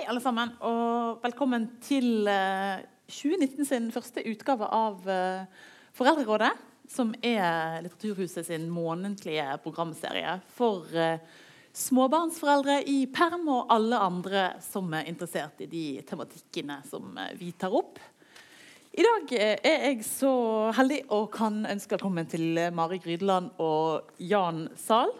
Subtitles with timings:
[0.00, 2.78] Hei, alle sammen, og velkommen til eh,
[3.12, 6.54] 2019 sin første utgave av eh, Foreldrerådet,
[6.88, 11.20] som er Litteraturhuset sin månedlige programserie for eh,
[11.76, 17.52] småbarnsforeldre i perm og alle andre som er interessert i de tematikkene som eh, vi
[17.52, 18.00] tar opp.
[18.96, 20.32] I dag eh, er jeg så
[20.80, 25.12] heldig og kan ønske velkommen til eh, Mari Grydeland og Jan Zahl.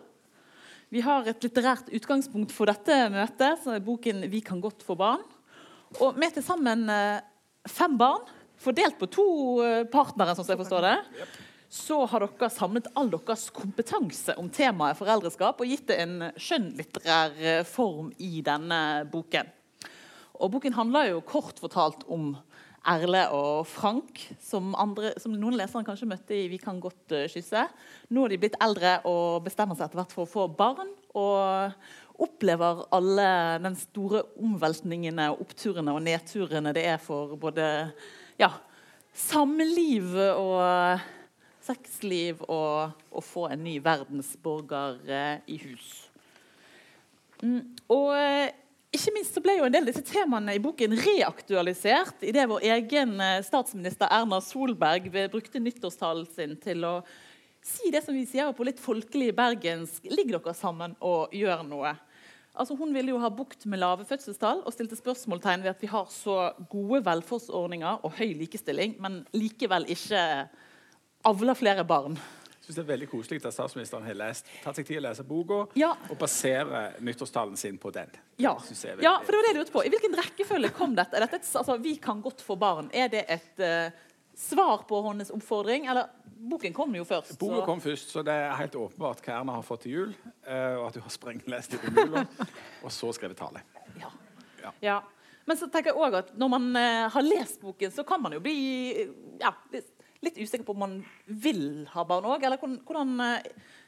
[0.90, 4.96] Vi har et litterært utgangspunkt for dette møtet, som er boken 'Vi kan godt få
[4.98, 5.22] barn'.
[6.00, 7.20] Og med til sammen eh,
[7.68, 8.26] fem barn,
[8.58, 10.98] fordelt på to eh, partnere, sånn som jeg forstår det,
[11.70, 17.38] så har dere samlet all deres kompetanse om temaet foreldreskap og gitt det en skjønnlitterær
[17.38, 19.46] eh, form i denne boken.
[20.42, 22.34] Og boken handler jo kort fortalt om
[22.88, 27.26] Erle og Frank, som, andre, som noen lesere kanskje møtte i 'Vi kan godt uh,
[27.28, 27.66] kysse'.
[28.08, 30.88] Nå er de blitt eldre og bestemmer seg etter hvert for å få barn.
[31.12, 31.72] Og
[32.20, 33.28] opplever alle
[33.60, 37.92] den store omveltningene, oppturene og nedturene det er for både
[38.40, 38.52] ja,
[39.12, 41.00] samliv og
[41.64, 46.08] sexliv og å få en ny verdensborger uh, i hus.
[47.44, 48.48] Mm, og uh,
[48.90, 52.64] ikke minst så ble jo en del av disse temaene i boken reaktualisert idet vår
[52.74, 56.94] egen eh, statsminister Erna Solberg brukte nyttårstalen sin til å
[57.62, 61.94] si det som vi sier på litt folkelig bergensk Ligg dere sammen og gjør noe.
[62.50, 65.92] Altså Hun ville jo ha bukt med lave fødselstall og stilte spørsmålstegn ved at vi
[65.92, 70.24] har så gode velferdsordninger og høy likestilling, men likevel ikke
[71.30, 72.18] avler flere barn
[72.70, 75.64] synes det er veldig koselig at statsministeren har lest, tatt seg tid å lese boka
[75.78, 75.90] ja.
[76.10, 78.12] og basere nyttårstalen sin på den.
[78.40, 78.54] Ja.
[79.02, 79.16] ja.
[79.24, 79.82] for det var det jeg lurte på.
[79.84, 81.18] I hvilken rekkefølge kom dette?
[81.18, 82.90] Er dette et, altså, vi kan godt få barn.
[82.94, 83.90] Er det et uh,
[84.38, 85.88] svar på hennes oppfordring?
[85.90, 87.36] Eller boken kom jo først.
[87.40, 90.18] Boka kom først, så det er helt åpenbart hva Erna har fått til jul.
[90.46, 92.26] Uh, og at du har sprenglest i jula,
[92.84, 93.64] og så skrevet tale.
[94.00, 94.12] Ja.
[94.62, 94.76] ja.
[94.84, 95.00] ja.
[95.48, 98.36] Men så tenker jeg også at når man uh, har lest boken, så kan man
[98.36, 98.58] jo bli
[99.40, 99.52] ja,
[100.24, 102.44] litt usikker på om man vil ha barn òg.
[102.44, 103.16] Eller hvordan,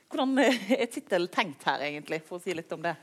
[0.08, 2.96] hvordan, eh, er tittelen tenkt her, egentlig, for å si litt om det?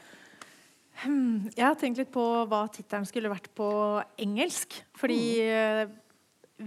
[1.00, 3.70] Hmm, jeg har tenkt litt på hva tittelen skulle vært på
[4.20, 4.82] engelsk.
[5.00, 5.94] Fordi mm.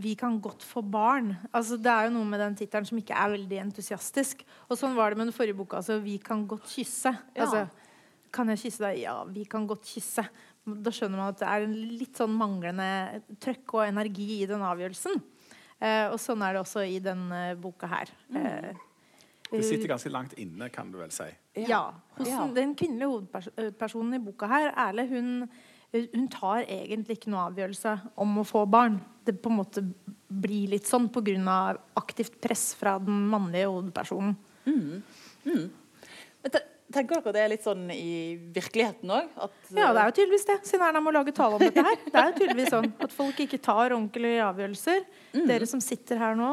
[0.02, 1.34] vi kan godt få barn.
[1.52, 4.46] Altså, det er jo noe med den tittelen som ikke er veldig entusiastisk.
[4.70, 5.82] Og sånn var det med den forrige boka.
[5.82, 7.12] Altså, 'Vi kan godt kysse'.
[7.36, 7.44] Ja.
[7.44, 7.66] Altså,
[8.32, 9.02] kan jeg kysse deg?
[9.02, 10.24] Ja, vi kan godt kysse.
[10.64, 14.62] Da skjønner man at det er en litt sånn manglende trøkk og energi i den
[14.64, 15.20] avgjørelsen.
[15.82, 18.10] Eh, og sånn er det også i denne boka her.
[18.30, 18.40] Mm.
[18.46, 18.88] Eh,
[19.52, 21.26] det sitter ganske langt inne, kan du vel si.
[21.68, 21.90] Ja.
[22.16, 22.30] Hos.
[22.56, 25.48] Den kvinnelige hovedpersonen i boka her, Erle, hun,
[25.92, 28.96] hun, tar egentlig ikke noe avgjørelse om å få barn.
[29.26, 29.84] Det på en måte
[30.32, 31.76] blir litt sånn pga.
[32.00, 34.36] aktivt press fra den mannlige hovedpersonen.
[34.64, 35.02] Mm.
[35.44, 35.66] Mm.
[36.92, 39.30] Tenker dere det er litt sånn i virkeligheten òg?
[39.36, 39.48] Ja,
[39.92, 40.58] det er jo tydeligvis det.
[40.68, 41.96] Siden Erna må lage tale om dette her.
[42.04, 45.02] Det er jo tydeligvis sånn at folk ikke tar ordentlige avgjørelser.
[45.32, 45.46] Mm.
[45.48, 46.52] Dere som sitter her nå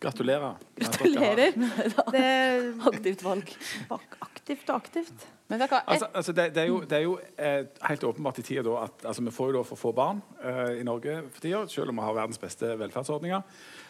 [0.00, 0.54] Gratulerer.
[0.80, 1.52] Gratulerer.
[2.14, 2.28] Det,
[2.88, 3.50] aktivt valg.
[4.40, 5.28] Aktivt og aktivt.
[5.50, 8.62] Men altså, altså det, det, er jo, det er jo eh, helt åpenbart i tida
[8.62, 11.66] da at altså, vi får jo da for få barn eh, i Norge for tida,
[11.68, 13.40] selv om vi har verdens beste velferdsordninger.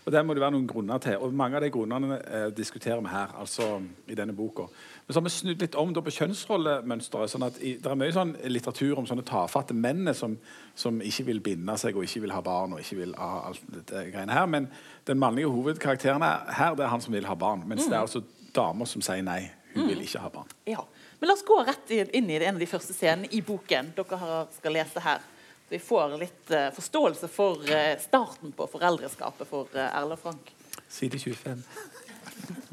[0.04, 1.18] Og Det må det være noen grunner til.
[1.18, 3.36] og Mange av de grunnene eh, diskuterer vi her.
[3.38, 4.62] altså i denne boka.
[5.06, 7.30] Men så har vi snudd litt om på kjønnsrollemønsteret.
[7.30, 10.38] sånn at Det er mye sånn litteratur om sånne tafatte menn som,
[10.74, 12.72] som, ikke vil binde seg og ikke vil ha barn.
[12.72, 14.46] og ikke vil ha alt dette greiene her.
[14.46, 14.68] Men
[15.06, 17.68] den mannlige hovedkarakteren her det er han som vil ha barn.
[17.68, 17.90] Mens mm.
[17.90, 18.22] det er altså
[18.54, 19.59] damer som sier nei.
[19.74, 19.90] Hun mm.
[19.92, 20.54] vil ikke ha barn.
[20.68, 20.84] Ja.
[21.20, 24.30] Men la oss gå rett inn i en av de første scenene i boken dere
[24.56, 25.22] skal lese her.
[25.66, 30.50] Så vi får litt uh, forståelse for uh, starten på foreldreskapet for uh, Erle Frank.
[30.90, 31.62] Side 25.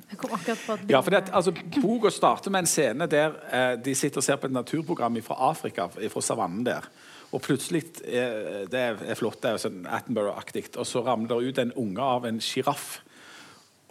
[0.08, 3.74] Jeg kom akkurat på ja, for det, altså, Boka starter med en scene der eh,
[3.84, 6.88] de sitter og ser på et naturprogram fra Afrika, fra savannen der.
[7.36, 10.70] Og plutselig eh, Det er flott, det er sånn Attenborough-aktig.
[10.80, 13.02] Og så ramler det ut en unge av en sjiraff.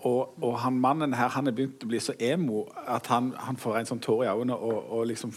[0.04, 3.56] Og, og, han mannen her han er begynt å bli så emo at han, han
[3.56, 5.32] får en sånn tåre i øynene og, og, liksom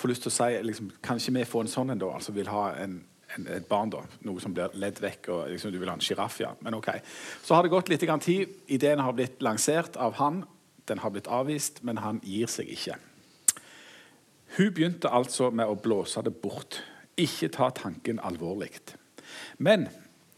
[0.00, 2.10] får lyst til å si liksom, Kan vi få en sånn en, da?
[2.16, 2.96] Altså vil ha en,
[3.36, 4.02] en, et barn, da.
[4.26, 5.28] Noe som blir ledd vekk.
[5.28, 6.54] og liksom, Du vil ha en sjiraff, ja.
[6.64, 6.88] Men ok.
[7.44, 8.56] Så har det gått litt tid.
[8.66, 10.42] Ideen har blitt lansert av han.
[10.88, 12.96] Den har blitt avvist, men han gir seg ikke.
[14.56, 16.80] Hun begynte altså med å blåse det bort.
[17.20, 18.72] Ikke ta tanken alvorlig.
[19.58, 19.86] Men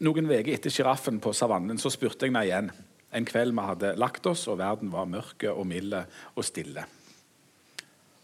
[0.03, 2.69] noen uker etter sjiraffen på savannen så spurte jeg henne igjen.
[3.13, 6.05] En kveld vi hadde lagt oss, og verden var mørke og milde
[6.35, 6.85] og stille.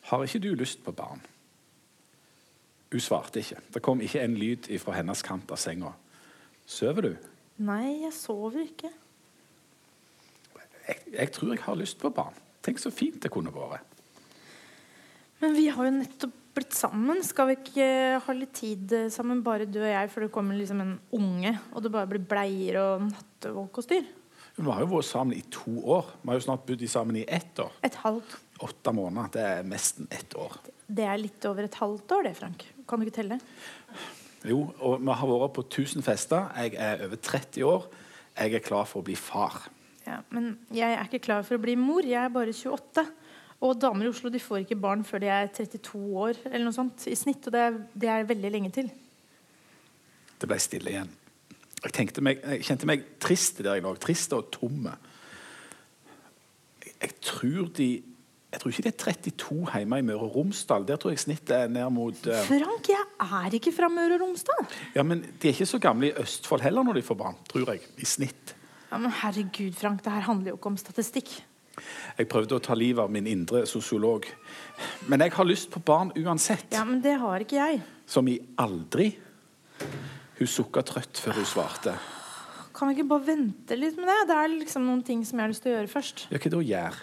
[0.10, 1.22] Har ikke du lyst på barn?
[2.90, 3.60] Hun svarte ikke.
[3.74, 5.94] Det kom ikke en lyd fra hennes kant av senga.
[6.66, 7.12] Sover du?
[7.62, 8.90] Nei, jeg sover ikke.
[10.88, 12.38] Jeg, jeg, tror jeg har lyst på barn.
[12.66, 13.86] Tenk så fint det kunne vært.
[15.40, 17.22] Men vi har jo nettopp blitt sammen.
[17.24, 17.90] Skal vi ikke
[18.26, 21.86] ha litt tid sammen, bare du og jeg, før det kommer liksom en unge, og
[21.86, 24.10] det bare blir bleier og nattevåk og styr?
[24.60, 26.10] Vi har jo vært sammen i to år.
[26.20, 27.72] Vi har jo snart bodd sammen i ett år.
[27.88, 28.34] Et halvt.
[28.66, 29.30] Åtte måneder.
[29.32, 30.58] Det er nesten ett år.
[30.84, 32.66] Det er litt over et halvt år, det, Frank.
[32.90, 33.38] Kan du ikke telle?
[34.44, 36.50] Jo, og vi har vært på 1000 fester.
[36.60, 37.88] Jeg er over 30 år.
[38.36, 39.62] Jeg er klar for å bli far.
[40.04, 42.04] Ja, men jeg er ikke klar for å bli mor.
[42.04, 43.06] Jeg er bare 28.
[43.64, 46.76] Og damer i Oslo de får ikke barn før de er 32 år eller noe
[46.76, 47.48] sånt i snitt.
[47.48, 48.92] Og det er, det er veldig lenge til.
[50.40, 51.16] Det ble stille igjen.
[51.80, 53.96] Jeg, meg, jeg kjente meg trist der jeg lå.
[54.02, 54.96] Trist og tomme.
[56.84, 57.90] Jeg, jeg, tror de
[58.50, 60.88] jeg tror ikke det er 32 hjemme i Møre og Romsdal.
[60.90, 62.40] Der tror jeg snittet er ned mot uh...
[62.48, 64.66] Frank, jeg er ikke fra Møre og Romsdal.
[64.96, 67.70] Ja, Men de er ikke så gamle i Østfold heller når de får barn, tror
[67.76, 67.86] jeg.
[68.02, 68.56] I snitt.
[68.90, 71.30] Ja, men herregud, Frank, det her handler jo ikke om statistikk.
[72.18, 74.26] Jeg prøvde å ta livet av min indre sosiolog.
[75.08, 76.74] Men jeg har lyst på barn uansett.
[76.74, 77.84] Ja, Men det har ikke jeg.
[78.10, 79.12] Som i aldri?
[80.40, 81.94] Hun sukka trøtt før hun svarte.
[82.76, 84.18] Kan vi ikke bare vente litt med det?
[84.30, 86.26] Det er liksom noen ting som jeg har lyst til å gjøre først.
[86.32, 87.00] Ja, hva da gjør?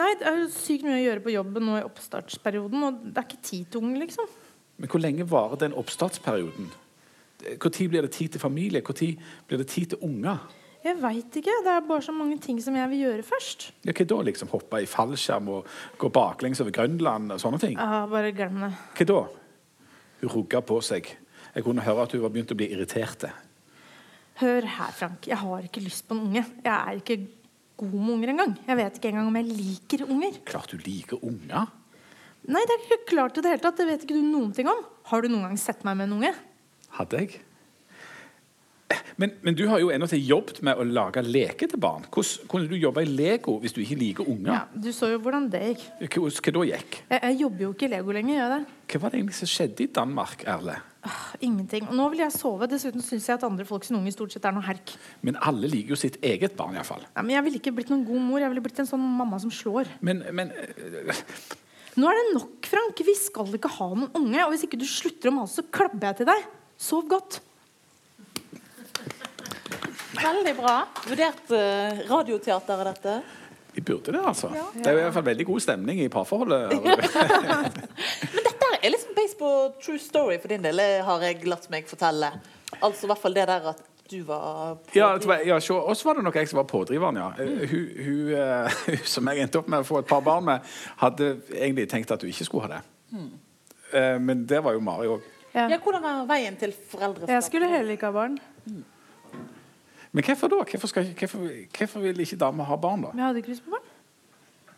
[0.00, 3.18] Nei, Det er jo sykt mye å gjøre på jobben nå i oppstartsperioden, og det
[3.18, 4.26] er ikke tid til ungen, liksom.
[4.78, 6.70] Men hvor lenge varer den oppstartsperioden?
[7.40, 8.82] Når blir det tid til familie?
[8.82, 9.16] Når
[9.48, 10.38] blir det tid til unger?
[10.80, 11.54] Jeg veit ikke.
[11.64, 13.66] Det er bare så mange ting som jeg vil gjøre først.
[13.84, 14.20] Ja, Hva da?
[14.24, 15.66] liksom Hoppe i fallskjerm og
[16.00, 17.76] gå baklengs over Grønland og sånne ting?
[17.76, 18.72] Ja, bare glem det.
[18.96, 19.20] Hva da?
[20.22, 21.10] Hun rugga på seg.
[21.54, 23.26] Jeg kunne høre at hun var begynt å bli irritert.
[24.40, 25.26] Hør her, Frank.
[25.28, 26.44] Jeg har ikke lyst på en unge.
[26.62, 27.18] Jeg er ikke
[27.80, 28.54] god med unger engang.
[28.68, 30.40] Jeg vet ikke engang om jeg liker unger.
[30.48, 31.68] Klart du liker unger.
[32.50, 33.76] Nei, det er ikke klart i det hele tatt.
[33.80, 34.80] Det vet ikke du noen ting om.
[35.10, 36.32] Har du noen gang sett meg med en unge?
[36.96, 37.42] Hadde jeg?
[39.20, 42.06] Men, men, du har jo ennå til jobbet med å lage leker til barn.
[42.10, 44.52] Hvordan kunne du jobbe i Lego hvis du ikke liker unger?
[44.54, 45.88] Ja, du så jo hvordan det gikk.
[46.00, 47.00] Hva, hva da gikk?
[47.10, 48.78] Jeg, jeg, jobber jo ikke i Lego lenger, gjør jeg det?
[48.90, 50.78] Hva var det egentlig som skjedde i Danmark, Erle?
[51.00, 51.86] Ah, ingenting.
[51.88, 52.68] Og nå vil jeg sove.
[52.68, 54.92] Dessuten syns jeg at andre folks unge stort sett er noe herk.
[55.24, 57.06] Men alle liker jo sitt eget barn, iallfall.
[57.14, 58.42] Ja, men jeg ville ikke blitt noen god mor.
[58.42, 59.88] Jeg ville blitt en sånn mamma som slår.
[60.04, 61.14] Men, men øh...
[62.00, 63.00] Nå er det nok, Frank.
[63.06, 64.42] Vi skal ikke ha noen unge.
[64.44, 66.44] Og hvis ikke du slutter å mase, så klabber jeg til deg.
[66.80, 67.40] Sov godt.
[70.20, 70.74] Veldig bra.
[71.08, 73.18] Vurdert uh, radioteater er dette?
[73.72, 74.50] Vi burde det, altså.
[74.54, 74.64] Ja.
[74.74, 76.74] Det er i hvert fall veldig god stemning i parforholdet.
[78.34, 79.52] Men dette er liksom based på
[79.84, 82.32] true story for din del, har jeg latt meg fortelle.
[82.80, 85.44] Altså i hvert fall det der at du var pådriver.
[85.46, 87.28] Ja, ja oss var det nok jeg som var pådriveren, ja.
[87.38, 87.58] Mm.
[87.70, 90.72] Hun, hun, uh, hun, som jeg endte opp med å få et par barn med,
[91.02, 92.80] hadde egentlig tenkt at hun ikke skulle ha det.
[93.14, 93.28] Mm.
[93.94, 95.28] Uh, men det var jo Mari òg.
[95.54, 95.68] Ja.
[95.70, 95.78] ja.
[95.82, 97.36] hvordan var veien til foreldreskap?
[97.36, 98.38] Jeg skulle heller ikke ha barn.
[98.66, 98.82] Mm.
[100.12, 100.64] Men hvorfor da?
[100.70, 101.48] Hvorfor, skal, hvorfor,
[101.78, 103.14] hvorfor vil ikke damer ha barn, da?
[103.14, 103.88] Vi hadde ikke lyst på barn.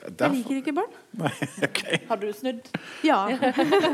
[0.03, 0.35] Derfor.
[0.35, 0.95] Jeg liker ikke barn.
[1.13, 1.31] Nei,
[1.69, 1.99] okay.
[2.09, 2.69] Har du snudd?
[3.07, 3.21] Ja.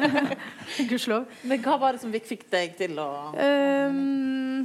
[0.90, 1.26] Gudskjelov.
[1.44, 4.64] Men hva var det som fikk deg til å um,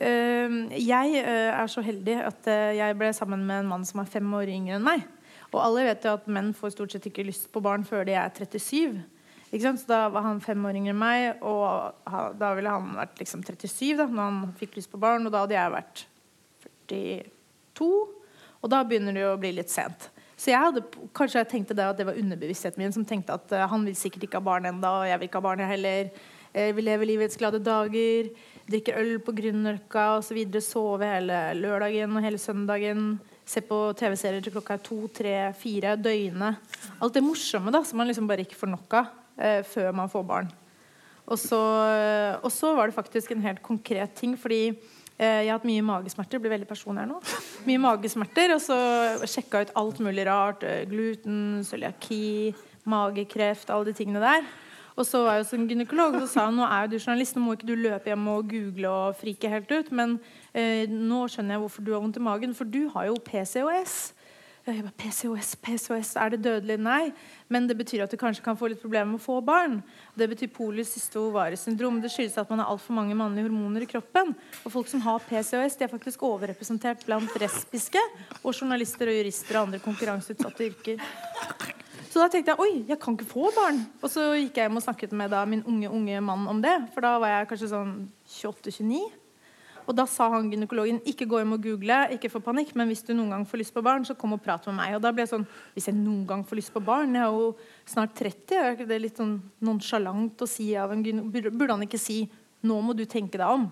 [0.00, 4.00] um, Jeg uh, er så heldig at uh, jeg ble sammen med en mann som
[4.00, 5.04] er fem år yngre enn meg.
[5.52, 8.16] Og alle vet jo at menn får stort sett ikke lyst på barn før de
[8.16, 8.98] er 37.
[9.48, 13.40] Så da var han fem år yngre enn meg, og da ville han vært liksom
[13.46, 15.24] 37 da når han fikk lyst på barn.
[15.24, 16.04] Og da hadde jeg vært
[16.92, 17.90] 42.
[18.58, 20.10] Og da begynner det jo å bli litt sent.
[20.38, 20.84] Så jeg hadde,
[21.16, 23.96] kanskje jeg tenkte det at det var underbevisstheten min som tenkte at uh, han vil
[23.98, 26.12] sikkert ikke ha barn ennå, og jeg vil ikke ha barn heller.
[26.54, 28.28] Jeg vil leve livets glade dager,
[28.68, 30.38] drikke øl på Grünerløkka osv.
[30.64, 33.16] Sove hele lørdagen og hele søndagen.
[33.48, 35.96] Se på TV-serier til klokka er to, tre, fire.
[35.96, 36.52] Døgne.
[37.00, 40.10] Alt det morsomme da, som man liksom bare ikke får nok av eh, før man
[40.12, 40.50] får barn.
[41.28, 44.36] Og så, eh, og så, var det faktisk en helt konkret ting.
[44.38, 46.40] Fordi eh, jeg har hatt mye magesmerter.
[46.40, 47.18] Blir veldig personlig her nå.
[47.68, 48.78] Mye magesmerter, Og så
[49.28, 50.64] sjekka ut alt mulig rart.
[50.64, 52.54] Eh, gluten, cøliaki,
[52.88, 54.48] magekreft, alle de tingene der.
[54.98, 57.44] Og så var jeg hos en gynekolog og sa nå er jo du journalist, nå
[57.44, 59.92] må ikke du løpe hjem og google og frike helt ut.
[59.94, 60.16] Men
[60.50, 63.98] eh, nå skjønner jeg hvorfor du har vondt i magen, for du har jo PCOS.
[64.68, 66.76] Jeg bare, PCOS, PCOS, er det dødelig?
[66.82, 67.12] Nei.
[67.48, 69.78] Men det betyr at du kanskje kan få litt problemer med å få barn.
[70.18, 72.02] Det betyr polycystovaresyndrom.
[72.02, 74.34] Det skyldes at man har altfor mange mannlige hormoner i kroppen.
[74.64, 78.02] Og folk som har PCOS, de er faktisk overrepresentert blant respiske
[78.42, 81.00] og journalister og jurister og andre konkurranseutsatte yrker.
[82.08, 83.80] Så da tenkte jeg oi, jeg kan ikke få barn.
[84.02, 86.76] Og så gikk jeg hjem og snakket med da, min unge unge mann om det.
[86.92, 87.96] For da var jeg kanskje sånn
[88.36, 89.00] 28-29.
[89.88, 93.00] Og da sa han gynekologen ikke gå hjem og google, ikke få panikk, men hvis
[93.06, 94.96] du noen gang får lyst på barn, så kom og prat med meg.
[94.98, 97.32] Og da ble jeg sånn Hvis jeg noen gang får lyst på barn Jeg er
[97.32, 97.46] jo
[97.88, 98.58] snart 30.
[98.58, 101.56] Er ikke det litt sånn nonsjalant å si av en gynekolog?
[101.56, 102.26] Burde han ikke si
[102.68, 103.68] nå må du tenke deg om?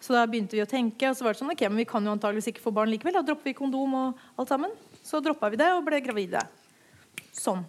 [0.00, 2.06] Så da begynte vi å tenke, og så var det sånn ok, men vi kan
[2.06, 3.18] jo antageligvis ikke få barn likevel.
[3.18, 4.72] Da dropper vi kondom og alt sammen.
[5.04, 6.40] Så droppa vi det og ble gravide.
[7.36, 7.66] Sånn.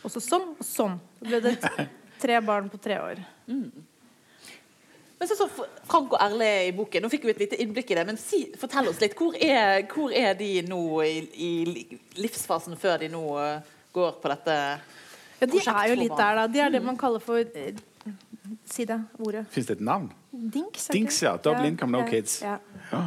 [0.00, 0.96] Og så sånn, og sånn.
[1.20, 1.58] Så ble det
[2.22, 3.20] tre barn på tre år.
[5.18, 5.48] Men så, så
[5.88, 8.44] Frank og Erle i boken, nå fikk vi et lite innblikk i det, men si,
[8.60, 9.16] fortell oss litt.
[9.18, 14.30] Hvor er, hvor er de nå i, i livsfasen før de nå eh, går på
[14.34, 14.56] dette
[15.40, 16.46] Ja, de er jo litt der, da.
[16.50, 17.74] De er det man kaller for eh,
[18.68, 19.42] Si det ordet.
[19.52, 20.06] Fins det et navn?
[20.30, 20.86] Dinks.
[20.92, 21.34] Dinks, ja.
[21.42, 22.38] Double income, no kids.
[22.44, 22.58] Ja.
[22.92, 23.02] Ja.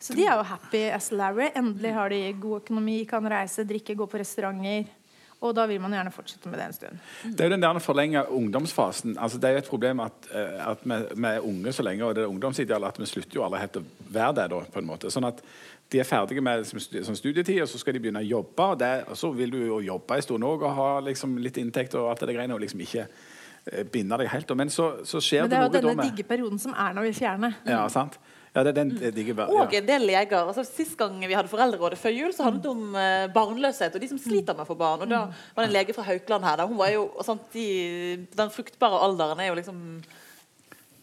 [0.00, 1.50] Så de er jo happy as Larry.
[1.56, 4.88] Endelig har de god økonomi, kan reise, drikke, gå på restauranter.
[5.40, 7.04] Og da vil man gjerne fortsette med det en stund.
[7.24, 9.16] Det er jo den der forlenga ungdomsfasen.
[9.16, 12.04] Altså, det er jo et problem at, eh, at vi, vi er unge så lenge,
[12.04, 14.48] og det er ungdomsidealet at vi slutter jo aldri helt å være det.
[14.52, 15.12] da, på en måte.
[15.12, 15.40] Sånn at
[15.90, 18.66] de er ferdige med liksom, sånn studietid, og så skal de begynne å jobbe.
[18.66, 21.56] Og, det, og så vil du jo jobbe en stund òg og ha liksom, litt
[21.62, 24.52] inntekt og alt det greiene, og liksom ikke eh, binde deg helt.
[24.60, 27.54] Men så, så skjer Men det er jo denne digge perioden som Erna vil fjerne.
[27.64, 28.20] Ja, sant?
[28.50, 30.40] Ja, det er den eh, digge ver- Og en del leger.
[30.42, 34.02] altså Sist gang vi hadde Foreldrerådet før jul, så handlet det om eh, barnløshet og
[34.02, 35.04] de som sliter med å få barn.
[35.04, 36.56] Og Da var det en lege fra Haukeland her.
[36.58, 36.66] Da.
[36.66, 39.78] Hun var jo, og sant, de, Den fruktbare alderen er jo liksom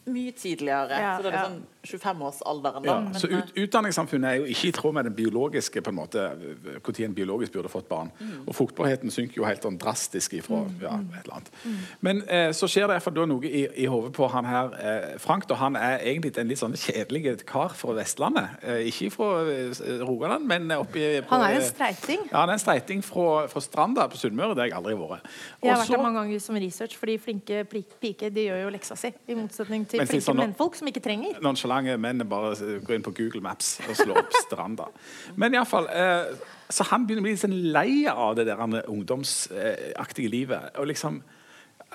[0.07, 0.99] mye tidligere.
[0.99, 1.47] Ja, så da er det ja.
[1.47, 2.85] sånn 25-årsalderen.
[2.85, 2.97] Ja.
[3.13, 6.23] Så eh, ut, Utdanningssamfunnet er jo ikke i tråd med den biologiske på en måte,
[6.87, 8.11] når en biologisk burde fått barn.
[8.45, 11.51] Og fruktbarheten synker jo helt sånn drastisk ifra ja, et eller annet.
[12.05, 15.47] Men eh, så skjer det da noe i, i hodet på han her eh, Frank.
[15.47, 18.57] Og Han er egentlig en litt sånn kjedelig kar fra Vestlandet.
[18.63, 22.25] Eh, ikke fra eh, Rogaland, men oppi på, Han er jo en eh, streiting.
[22.31, 25.31] Ja, han er en streiting fra, fra Stranda på Sunnmøre, der jeg aldri har vært.
[25.63, 27.63] Jeg har vært der mange ganger som research, fordi flinke
[28.01, 29.13] piker de gjør jo leksa si.
[29.27, 31.39] I motsetning til Men flinke sånn- mennfolk som ikke trenger.
[31.77, 34.87] Nonsjalante menn bare går inn på Google Maps og slår opp Stranda.
[35.35, 36.35] Men iallfall eh,
[36.69, 40.73] Så han begynner å bli litt sånn lei av det der ungdomsaktige livet.
[40.77, 41.21] Og liksom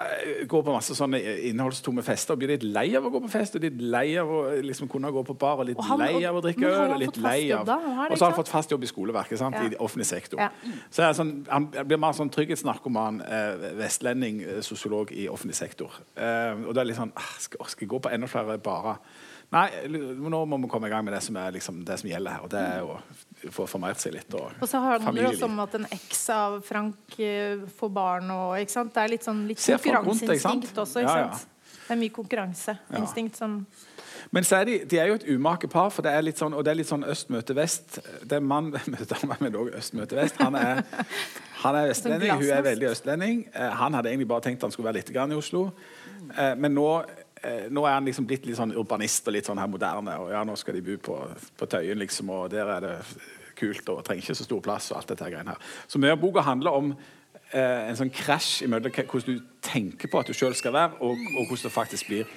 [0.00, 1.18] eh, går på masse sånne
[1.50, 3.58] innholdstomme fester og blir litt lei av å gå på fest.
[3.58, 6.24] Og litt lei av å liksom kunne gå på bar, og litt Og han- lei
[6.24, 6.94] av å drikke øl.
[6.94, 7.76] Og litt lei av da?
[7.76, 9.56] Det, Og så har han fått fast jobb i skoleverket, sant?
[9.60, 9.68] Ja.
[9.68, 10.40] i offentlig sektor.
[10.40, 10.48] Ja.
[10.90, 15.90] Så er sånn, han blir mer sånn trygghetsnarkoman, eh, vestlending, eh, sosiolog i offentlig sektor.
[16.16, 18.96] Eh, og det er litt sånn ah, skal, skal jeg gå på enda flere barer?
[19.52, 19.66] Nei,
[20.16, 22.44] nå må vi komme i gang med det som, er liksom, det som gjelder her.
[22.46, 24.32] Og det er å få formert seg litt.
[24.38, 28.32] Og, Og så handler det også om at en eks av Frank eh, får barn
[28.32, 28.94] og ikke sant?
[28.94, 29.84] Det er litt sånn litt sant?
[29.84, 31.40] konkurranseinstinkt også, ikke Ja, ja.
[31.82, 33.56] Det er mye konkurranseinstinkt som
[34.32, 36.64] Men er de, de er jo et umake par, for det er litt sånn, og
[36.64, 37.98] det er litt sånn øst møter vest.
[38.22, 40.38] Det er mann møter dame, men òg øst møter vest.
[40.40, 40.80] Han er,
[41.64, 43.42] han er vestlending, hun er veldig østlending.
[43.52, 45.66] Eh, han hadde egentlig bare tenkt han skulle være litt i Oslo.
[46.38, 46.86] Eh, men nå,
[47.70, 50.18] nå er han liksom blitt litt sånn urbanist og litt sånn her moderne.
[50.22, 51.16] Og ja, nå skal de bo på,
[51.58, 52.96] på Tøyen, liksom, og der er det
[53.58, 55.74] kult og trenger ikke så stor plass og alt dette greiene her.
[55.90, 56.92] Så mye av boka handler om
[57.52, 61.18] eh, en sånn krasj mellom hvordan du tenker på at du sjøl skal være, og,
[61.36, 62.30] og hvordan det faktisk blir.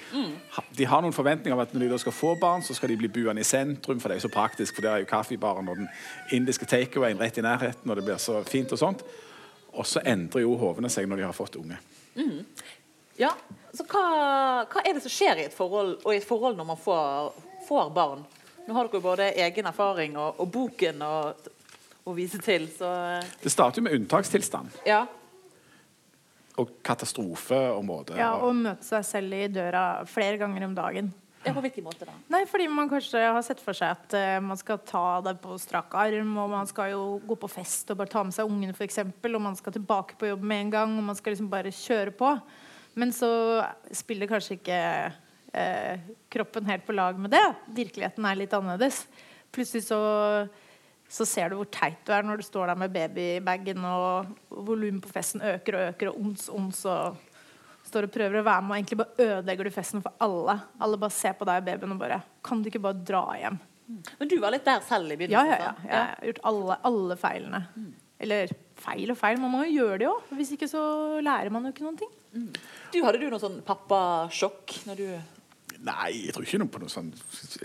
[0.76, 2.98] De har noen forventninger om at når de da skal få barn, så skal de
[3.00, 5.72] bli buende i sentrum, for det er jo så praktisk, for der er jo kaffebaren
[5.72, 5.90] og den
[6.36, 9.06] indiske takeawayen rett i nærheten, og det blir så fint og sånt.
[9.76, 11.76] Og så endrer jo hovene seg når de har fått unge.
[13.16, 13.32] Ja,
[13.76, 14.06] så hva,
[14.70, 17.36] hva er det som skjer i et forhold, og i et forhold når man får,
[17.68, 18.24] får barn?
[18.66, 21.12] Nå har dere jo både egen erfaring og, og boken å,
[22.16, 22.88] vise til, så
[23.42, 25.04] Det starter jo med unntakstilstand ja.
[26.58, 28.16] og katastrofe og måte.
[28.18, 31.12] Ja, og møte seg selv i døra flere ganger om dagen.
[31.44, 31.54] ja.
[31.54, 32.14] På hvilken måte da?
[32.32, 35.58] Nei, fordi man kanskje har sett for seg at uh, man skal ta det på
[35.62, 38.74] strak arm, og man skal jo gå på fest og bare ta med seg ungen,
[38.74, 41.74] f.eks., og man skal tilbake på jobb med en gang, og man skal liksom bare
[41.74, 42.34] kjøre på.
[42.96, 43.28] Men så
[43.94, 44.78] spiller kanskje ikke
[45.52, 47.44] eh, kroppen helt på lag med det.
[47.76, 49.02] Virkeligheten er litt annerledes.
[49.52, 50.00] Plutselig så,
[51.08, 55.04] så ser du hvor teit du er når du står der med babybagen, og volumet
[55.04, 58.72] på festen øker og øker, og ons, ons, og står og prøver å være med,
[58.72, 60.58] og egentlig bare ødelegger du festen for alle.
[60.82, 63.60] Alle bare ser på deg og babyen og bare Kan du ikke bare dra hjem?
[64.18, 65.52] Men du var litt der selv i begynnelsen?
[65.52, 65.74] ja, ja.
[65.84, 65.90] ja.
[65.92, 67.60] Jeg har gjort alle, alle feilene.
[68.18, 70.34] Eller feil og feil, man må jo gjøre det òg.
[70.36, 70.82] Hvis ikke så
[71.24, 72.12] lærer man jo ikke noen ting.
[72.92, 75.08] Du, hadde du noe sånn pappasjokk når du
[75.86, 77.10] Nei, jeg tror ikke noe på noe sånn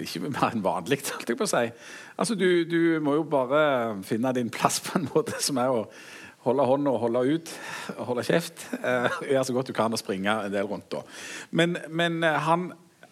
[0.04, 1.62] Ikke mer enn vanlig, holdt jeg på å si.
[2.20, 3.62] Altså, du, du må jo bare
[4.08, 5.86] finne din plass på en måte som er å
[6.46, 7.52] holde hånda og holde ut,
[7.98, 8.66] og holde kjeft.
[8.82, 10.90] Eh, Gjøre så godt du kan og springe en del rundt.
[10.92, 11.04] da.
[11.56, 12.72] Men, men eh, han,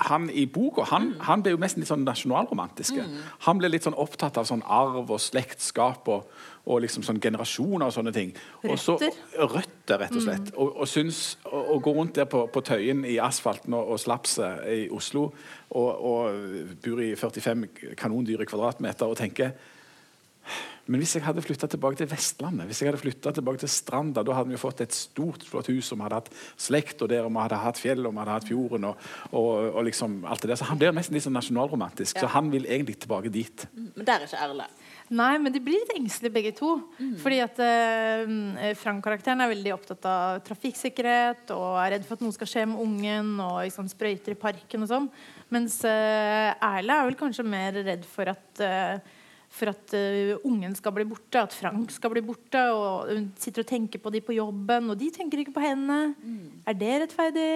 [0.09, 3.05] han i boka han, han ble jo mest litt sånn nasjonalromantiske.
[3.45, 6.25] Han ble litt sånn opptatt av sånn arv og slektskap og,
[6.69, 8.29] og liksom sånn generasjoner og sånne ting.
[8.69, 9.17] Og så- Røtter.
[9.55, 10.51] Røtter, rett og slett.
[10.55, 13.99] Og, og syns å, å gå rundt der på, på Tøyen i asfalten og, og
[13.99, 15.25] slapset i Oslo
[15.73, 19.53] og, og bor i 45 kanondyre kvadratmeter og tenker
[20.89, 24.23] men hvis jeg hadde flytta tilbake til Vestlandet, hvis jeg hadde flyttet tilbake til Stranda,
[24.25, 27.27] da hadde vi fått et stort, flott hus, og vi hadde hatt slekt, og der
[27.27, 30.41] og vi hadde hatt fjell, og vi hadde hatt fjorden, og, og, og liksom alt
[30.41, 30.57] det der.
[30.63, 32.17] Så han blir nesten litt sånn nasjonalromantisk.
[32.23, 33.67] Så han vil egentlig tilbake dit.
[33.77, 34.65] Men der er ikke Erle.
[35.09, 36.75] Nei, men de blir litt engstelige begge to.
[37.23, 42.35] Fordi at eh, Frank-karakteren er veldig opptatt av trafikksikkerhet og er redd for at noe
[42.35, 45.07] skal skje med ungen og liksom, sprøyter i parken og sånn.
[45.53, 49.15] Mens eh, Erle er vel kanskje mer redd for at eh,
[49.49, 52.61] for at uh, ungen skal bli borte, at Frank skal bli borte.
[52.69, 55.97] Og hun sitter og tenker på de på jobben, og de tenker ikke på henne.
[56.69, 57.53] Er det rettferdig?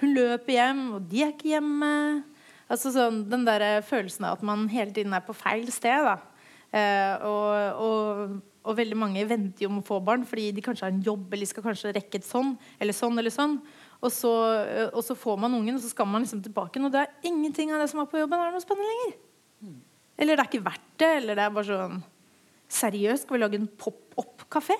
[0.00, 1.92] Hun løper hjem, og de er ikke hjemme.
[2.70, 6.06] Altså sånn, Den der eh, følelsen av at man hele tiden er på feil sted.
[6.06, 6.18] da.
[6.70, 10.86] Eh, og, og, og veldig mange venter jo om å få barn fordi de kanskje
[10.86, 13.18] har en jobb eller de skal kanskje rekke et sånn eller sånn.
[13.18, 13.56] eller sånn.
[14.00, 14.30] Og så,
[14.64, 16.80] eh, og så får man ungen, og så skal man liksom tilbake.
[16.80, 19.18] Og det er ingenting av det som var på jobben, er noe spennende lenger.
[20.20, 21.10] Eller det er ikke verdt det.
[21.18, 22.00] Eller det er bare sånn
[22.70, 24.76] Seriøst, skal vi lage en pop-opp-kafé?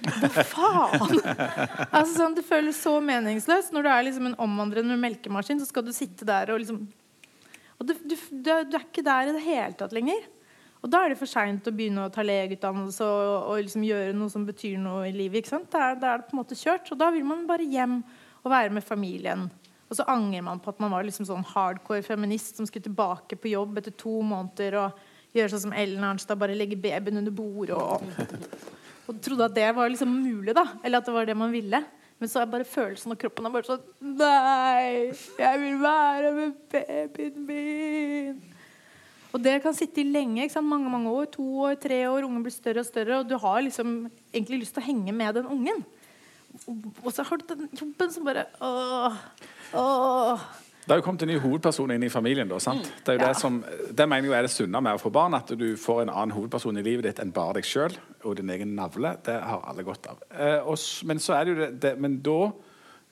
[0.00, 1.18] Hva faen?
[1.98, 3.74] altså, sånn, det føles så meningsløst.
[3.76, 6.86] Når du er liksom en omvandrende melkemaskin, så skal du sitte der og liksom
[7.76, 10.24] Og du, du, du, du er ikke der i det hele tatt lenger.
[10.80, 14.14] Og da er det for seint å begynne å ta legeutdannelse og, og liksom gjøre
[14.16, 15.42] noe som betyr noe i livet.
[15.42, 15.68] ikke sant?
[15.72, 16.88] Da er, da er det på en måte kjørt.
[16.94, 18.00] Og da vil man bare hjem
[18.40, 19.50] og være med familien.
[19.90, 23.36] Og så angrer man på at man var liksom sånn hardcore feminist som skulle tilbake
[23.36, 25.00] på jobb etter to måneder og
[25.34, 28.06] gjøre sånn som Ellen Arnstad, bare legge babyen under bordet og,
[29.10, 30.64] og trodde at det var liksom mulig, da.
[30.80, 31.82] Eller at det var det man ville.
[32.20, 36.56] Men så er bare følelsen og kroppen er bare sånn Nei, jeg vil være med
[36.72, 38.49] babyen min.
[39.30, 40.48] Og det kan sitte i lenge.
[40.62, 41.28] Mange mange år.
[41.36, 42.24] To år, tre år.
[42.26, 43.20] Ungen blir større og større.
[43.20, 45.84] Og du har liksom egentlig lyst til å henge med den ungen.
[47.04, 49.14] Og så har du den jobben som bare åh,
[49.78, 50.40] åh.
[50.80, 52.48] Det har jo kommet en ny hovedperson inn i familien.
[52.50, 52.88] Da, sant?
[53.04, 53.28] Det er jo Ja.
[53.28, 53.60] det som,
[53.94, 55.34] det mener jeg er det sunne med å få barn.
[55.38, 57.94] At du får en annen hovedperson i livet ditt enn bare deg sjøl
[58.24, 59.12] og din egen navle.
[59.22, 60.18] Det har alle godt av.
[60.32, 62.50] Eh, og, men så er det jo det, det Men da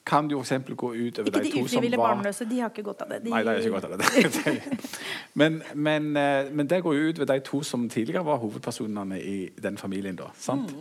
[0.06, 0.64] kan det jo f.eks.
[0.76, 2.44] gå ut over Ikke de de to som ufrivillig barnløse.
[2.48, 3.18] De har ikke godt av det.
[3.24, 4.78] De, Nei, de har ikke godt av det.
[5.40, 9.18] men, men, eh, men det går jo ut ved de to som tidligere var hovedpersonene
[9.20, 10.16] i den familien.
[10.16, 10.72] da, sant?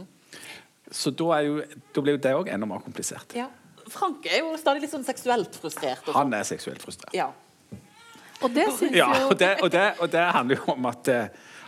[0.92, 1.58] Så da, er jo,
[1.96, 3.36] da blir jo det òg enda mer komplisert.
[3.36, 3.50] Ja.
[3.92, 6.08] Frank er jo stadig litt sånn seksuelt frustrert.
[6.08, 6.40] Og Han sånn.
[6.40, 7.14] er seksuelt frustrert.
[7.16, 7.30] ja.
[8.46, 11.08] Og det syns Ja, jo og det, og det, og det handler jo om at
[11.10, 11.27] eh,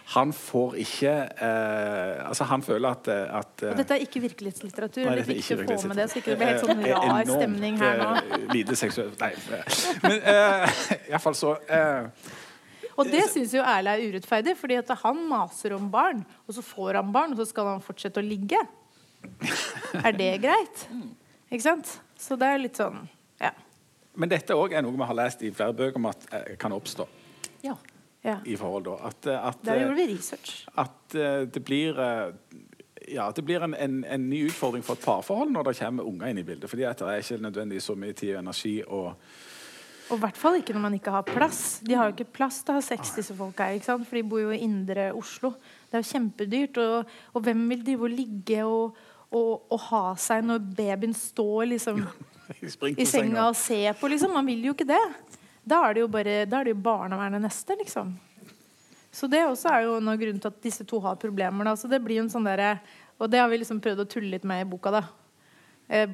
[0.10, 1.12] han får ikke
[1.46, 5.04] eh, Altså, han føler at, eh, at eh, Og dette er ikke virkelighetslitteratur.
[5.06, 6.82] Nei, det dette er ikke få med det, så ikke det blir helt Eh, sånn
[6.86, 8.08] rar enormt, stemning her nå.
[8.18, 9.32] eh, Lite seksuelt Nei.
[9.60, 10.80] eh, Men eh,
[11.12, 12.32] iallfall så eh,
[12.98, 16.64] Og det syns jo Erle er urettferdig, fordi at han maser om barn, og så
[16.66, 18.60] får han barn, og så skal han fortsette å ligge.
[20.04, 20.82] Er det greit?
[21.52, 21.94] Ikke sant?
[22.20, 23.06] Så det er litt sånn
[23.40, 23.54] Ja.
[24.20, 26.74] Men dette òg er noe vi har lest i flere bøker om at eh, kan
[26.76, 27.06] oppstå
[27.64, 27.74] ja.
[28.24, 28.40] Ja.
[28.46, 28.86] i forhold.
[28.86, 28.98] da.
[29.08, 30.66] At, eh, at, Der eh, gjorde vi research.
[30.78, 32.34] at eh, det blir eh,
[33.10, 36.30] ja, det blir en, en, en ny utfordring for et parforhold når det kommer unger
[36.30, 36.70] inn i bildet.
[36.70, 38.84] fordi det er ikke nødvendigvis så mye tid og energi.
[38.88, 39.14] og
[40.10, 41.80] Og i hvert fall ikke når man ikke har plass.
[41.86, 43.80] De har jo ikke plass til å ha sex, disse folka her.
[43.80, 45.54] For de bor jo i indre Oslo.
[45.90, 46.78] Det er jo kjempedyrt.
[46.78, 48.98] Og, og hvem vil drive og ligge og,
[49.32, 52.06] og, og ha seg når babyen står liksom
[52.98, 54.34] i senga og ser på, liksom?
[54.34, 55.04] Man vil jo ikke det.
[55.70, 58.16] Da er det jo bare Da er det jo barnevernet neste, liksom.
[59.12, 61.66] Så det også er jo en grunn til at disse to har problemer.
[61.66, 61.76] Da.
[61.78, 62.80] Så det blir en sånn der,
[63.20, 65.02] Og det har vi liksom prøvd å tulle litt med i boka, da.
[65.90, 66.06] Eh,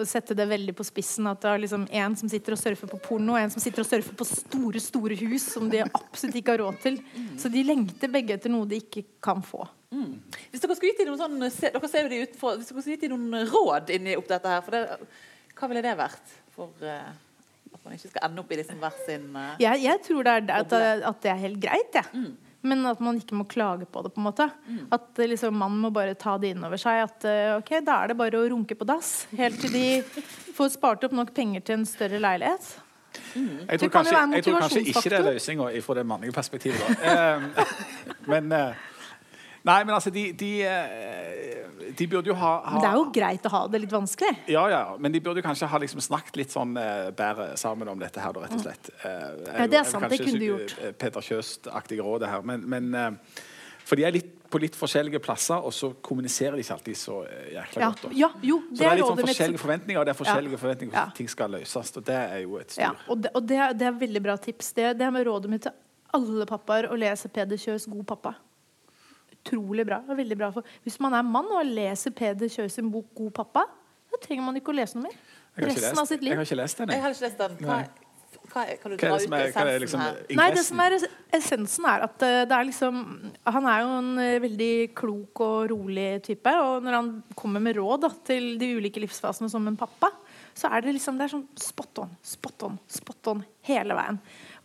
[0.00, 1.28] å sette det veldig på spissen.
[1.28, 3.84] At det er liksom en som sitter og surfer på porno, og en som sitter
[3.84, 6.98] og surfer på store store hus som de absolutt ikke har råd til.
[7.38, 9.68] Så de lengter begge etter noe de ikke kan få.
[10.50, 13.06] Hvis dere skulle gitt dem noen sånn, dere ser de utenfor, hvis dere skulle gitt
[13.06, 14.82] dem noen råd inni opp dette her, det,
[15.54, 16.36] hva ville det vært?
[16.56, 17.12] For eh,
[17.74, 20.34] at man ikke skal ende opp i liksom hver sin uh, Jeg, jeg tror det
[20.34, 20.76] er det, at,
[21.10, 22.28] at det er helt greit, jeg.
[22.66, 24.10] Men at man ikke må klage på det.
[24.14, 24.48] på en måte
[24.94, 27.04] At eh, liksom, man må bare ta det inn over seg.
[27.06, 29.86] At eh, ok, da er det bare å runke på dass helt til de
[30.58, 32.68] får spart opp nok penger til en større leilighet.
[33.34, 36.04] Jeg tror, Det kan jo kanskje, jeg tror kanskje ikke det er løsninga fra det
[36.06, 36.82] mannlige perspektivet.
[36.82, 37.14] Da.
[37.14, 37.64] Eh,
[38.32, 38.86] men eh,
[39.68, 43.04] Nei, men altså, de, de, eh, de burde jo ha, ha Men det er jo
[43.18, 44.32] greit å ha det litt vanskelig.
[44.48, 48.00] Ja, ja, men de burde kanskje ha liksom snakket litt sånn uh, bedre sammen om
[48.00, 48.90] dette her, da, rett og slett.
[49.02, 49.10] Uh,
[49.58, 50.74] Ja, det er sant, det kunne du gjort.
[51.00, 52.44] Peter Kjøst-aktig råd, her.
[52.48, 53.44] Men, men uh,
[53.88, 57.18] For de er litt, på litt forskjellige plasser, og så kommuniserer de ikke alltid så
[57.52, 58.02] jækla Ja, godt.
[58.06, 58.10] da.
[58.16, 60.94] ja jo, Så det det er litt sånn forskjellige forventninger, og det er forskjellige forventninger
[60.94, 61.16] for Ja.
[61.16, 61.92] ting skal løses.
[61.96, 62.86] Og det er jo et styr.
[62.86, 64.72] Ja, og det, og det, er, det er veldig bra tips.
[64.76, 65.76] Det, det er med rådet mitt til
[66.16, 68.34] alle pappaer å lese Peder Kjøs 'God pappa'.
[69.38, 70.00] Utrolig bra.
[70.08, 73.66] veldig bra for, Hvis man er mann og leser Peder Kjøs sin bok 'God pappa',
[74.08, 75.16] da trenger man ikke å lese noe mer.
[75.58, 76.88] Resten av sitt jeg har ikke lest den.
[76.88, 77.02] Jeg jeg.
[77.02, 77.56] har ikke lest den.
[77.66, 77.78] Hva,
[78.52, 80.20] hva kan du Hva dra er det ut som er, er essensen liksom her?
[80.38, 80.96] Nei, det som er
[81.38, 83.00] essensen er at eh, det er liksom
[83.56, 86.54] Han er jo en eh, veldig klok og rolig type.
[86.64, 90.12] Og når han kommer med råd da, til de ulike livsfasene som en pappa,
[90.58, 94.18] så er det liksom det er sånn spot on, spot on, spot on hele veien.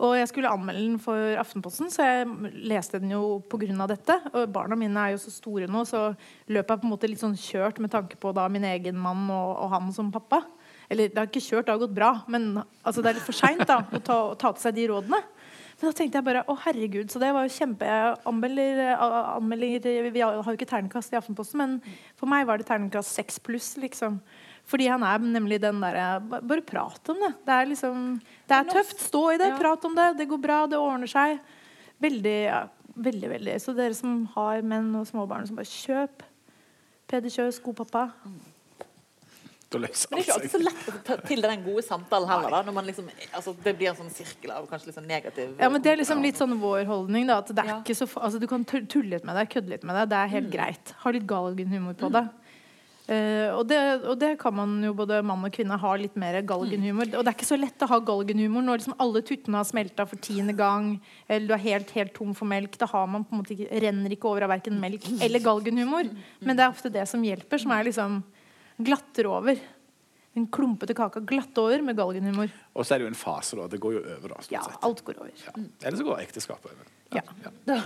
[0.03, 3.85] Og jeg skulle anmelde den for Aftenposten, så jeg leste den jo pga.
[3.87, 4.17] dette.
[4.33, 6.15] Og barna mine er jo så store nå, så
[6.49, 9.29] løpet er på en måte litt sånn kjørt med tanke på da min egen mann
[9.29, 10.41] og, og han som pappa.
[10.89, 13.37] Eller det har ikke kjørt, det har gått bra, men altså, det er litt for
[13.37, 15.21] seint å ta, ta til seg de rådene.
[15.79, 18.81] Men da tenkte jeg bare å herregud, så det var jo kjempe Jeg anmelder,
[19.35, 23.39] anmelder Vi har jo ikke terningkast i Aftenposten, men for meg var det terningkast seks
[23.43, 24.19] pluss, liksom.
[24.69, 27.33] Fordi han er nemlig den derre Bare prat om det.
[27.45, 28.05] Det er liksom
[28.47, 29.01] Det er tøft.
[29.09, 29.51] Stå i det.
[29.53, 29.59] Ja.
[29.59, 30.07] Prat om det.
[30.21, 30.61] Det går bra.
[30.67, 31.39] Det ordner seg.
[32.03, 32.63] Veldig, ja,
[32.95, 33.59] veldig, veldig.
[33.61, 36.25] Så dere som har menn og småbarn, som bare kjøp
[37.07, 38.07] Peder Kjøs, god pappa.
[39.73, 42.53] Men det er ikke alltid så lett å ta til den gode samtalen heller.
[42.53, 45.55] Da, når man liksom, altså, det blir en sånn sirkel av kanskje litt sånn negativ
[45.57, 47.25] Ja, men Det er liksom litt sånn vår holdning.
[47.29, 47.79] da, at det er ja.
[47.81, 50.05] ikke så, altså, Du kan tulle litt med det, kødde litt med det.
[50.13, 50.53] Det er helt mm.
[50.53, 50.93] greit.
[51.03, 52.23] Ha litt galgenhumor på det.
[53.03, 56.37] Uh, og, det, og, det, kan man jo både mann og kvinne ha litt mer
[56.47, 57.09] galgenhumor.
[57.09, 60.05] Og det er ikke så lett å ha galgenhumor når liksom alle tuttene har smelta
[60.07, 60.93] for tiende gang,
[61.27, 62.77] eller du er helt, helt tom for melk.
[62.79, 66.13] Da har man på en måte ikke, renner ikke over av verken melk eller galgenhumor.
[66.47, 68.21] Men det er ofte det som hjelper, som er liksom
[68.87, 69.59] glatter over.
[70.33, 72.55] Den klumpete kaka glatt over med galgenhumor.
[72.71, 73.67] Og så er det jo en fase, da.
[73.69, 74.47] Det går jo over, da.
[74.55, 75.35] Ja, alt går over.
[75.43, 75.57] Ja.
[75.83, 76.89] Eller så går ekteskapet over.
[77.13, 77.27] Ja.
[77.43, 77.77] ja.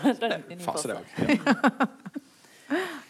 [0.62, 1.10] Fase, det òg.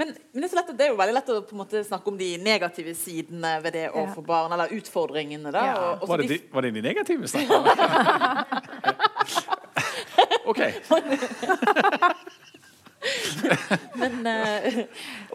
[0.00, 2.38] Men, men det, er lett, det, er jo veldig lett å måte, snakke om de
[2.40, 5.52] negative sidene ved det å få barn, eller utfordringene.
[5.52, 5.74] Da, ja.
[5.98, 7.68] og, var, det de, var, det de, negative snakkene?
[10.48, 10.60] OK.
[14.00, 14.80] men, uh,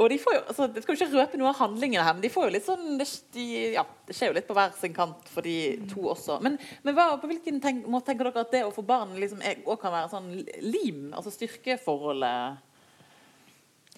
[0.01, 2.25] og de får jo altså, Jeg skal jo ikke røpe noe av handlingene her, men
[2.25, 3.45] de får jo litt sånn det, de,
[3.77, 5.55] ja, det skjer jo litt på hver sin kant for de
[5.93, 6.33] to også.
[6.45, 6.53] Men,
[6.85, 9.61] men hva, på hvilken tenk, måte tenker dere at det å få barn liksom, er,
[9.61, 10.29] kan være sånn
[10.65, 11.13] lim?
[11.13, 12.73] Altså styrkeforholdet?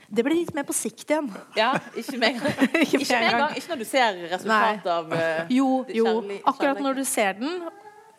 [0.08, 1.28] Det blir litt mer på sikt igjen.
[1.58, 2.62] Ja, Ikke med en gang.
[2.84, 3.58] ikke, ikke, en gang.
[3.60, 6.14] ikke når du ser resultatet av uh, Jo, jo.
[6.48, 7.68] Akkurat når du ser den,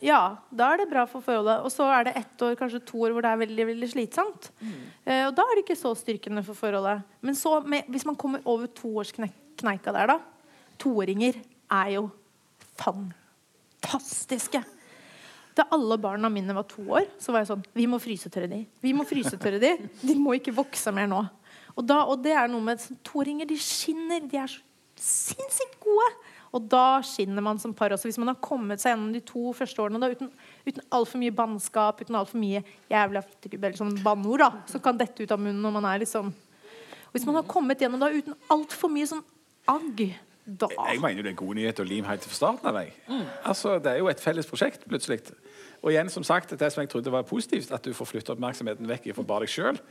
[0.05, 0.20] ja,
[0.55, 1.64] da er det bra for forholdet.
[1.64, 4.51] Og så er det ett år, kanskje to år hvor det er veldig veldig slitsomt.
[4.61, 4.74] Mm.
[5.09, 7.07] Uh, og da er det ikke så styrkende for forholdet.
[7.24, 10.20] Men så, med, hvis man kommer over toårskneika der, da
[10.79, 11.35] Toåringer
[11.74, 12.05] er jo
[12.79, 14.61] fantastiske.
[15.59, 18.61] Da alle barna mine var to år, så var jeg sånn Vi må frysetørre de.
[18.85, 19.72] Vi må frysetørre de.
[20.05, 21.24] De må ikke vokse mer nå.
[21.79, 24.25] Og, da, og det er noe med sånn, Toringer de skinner.
[24.27, 24.64] De er så
[24.99, 26.09] sinnssykt gode.
[26.57, 28.09] Og da skinner man som par også.
[28.09, 30.31] Hvis man har kommet seg gjennom de to første årene da, uten,
[30.67, 35.23] uten altfor mye bannskap, uten altfor mye jævla eller sånn banneord da, som kan dette
[35.23, 36.33] ut av munnen når man er liksom
[37.12, 39.23] Hvis man har kommet gjennom da uten altfor mye sånn
[39.69, 40.03] agg
[40.49, 42.79] da Jeg mener jo det er gode nyheter og lim helt fra starten av.
[43.09, 43.25] Mm.
[43.45, 45.21] Altså, det er jo et felles prosjekt, plutselig.
[45.83, 48.89] Og igjen, som sagt, det som jeg trodde var positivt, at du får flytte oppmerksomheten
[48.89, 49.83] vekk fra bare deg sjøl.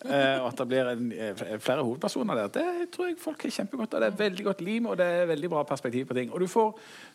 [0.00, 2.46] Eh, og at det blir en, eh, flere hovedpersoner der.
[2.54, 4.00] Det tror jeg folk er kjempegodt av.
[4.00, 6.32] Det er veldig godt lim, og det er veldig bra perspektiv på ting.
[6.32, 6.70] Og du får,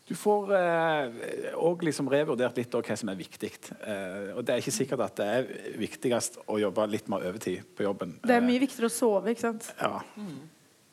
[0.06, 3.50] du får eh, liksom revurdert litt hva som er viktig.
[3.74, 5.50] Eh, og det er ikke sikkert at det er
[5.82, 8.20] viktigst å jobbe litt mer overtid på jobben.
[8.22, 9.72] Det er mye viktigere å sove, ikke sant?
[9.82, 10.04] Ja.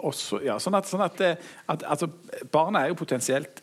[0.03, 1.21] Også, ja sånn at, sånn at,
[1.71, 2.09] at altså,
[2.51, 3.61] Barna er jo potensielt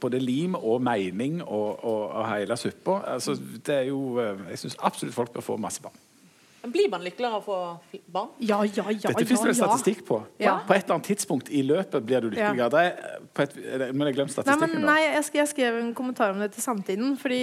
[0.00, 3.00] både lim og mening og, og, og hele suppa.
[3.14, 5.96] Altså, det er jo, jeg syns absolutt folk bør få masse barn.
[6.66, 8.30] Blir man lykkeligere av å få barn?
[8.42, 9.12] Ja, ja, ja.
[9.12, 10.18] Dette finnes det ja, statistikk på.
[10.42, 10.56] Ja.
[10.66, 12.70] På et eller annet tidspunkt i løpet blir du lykkeligere.
[12.72, 14.72] Det er, et, men jeg glemte statistikken.
[14.72, 17.14] Nei, men, nei jeg, skrev, jeg, skrev, en kommentar om det til Samtiden.
[17.20, 17.40] Fordi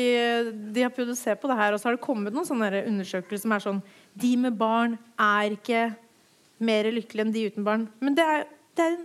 [0.76, 2.84] de har prøvd å se på det her, og så har det kommet noen sånne
[2.84, 3.84] undersøkelser som er sånn
[4.26, 5.86] De med barn er ikke
[6.62, 7.88] mer lykkelig enn de uten barn.
[8.04, 8.46] Men det er,
[8.78, 8.98] det er,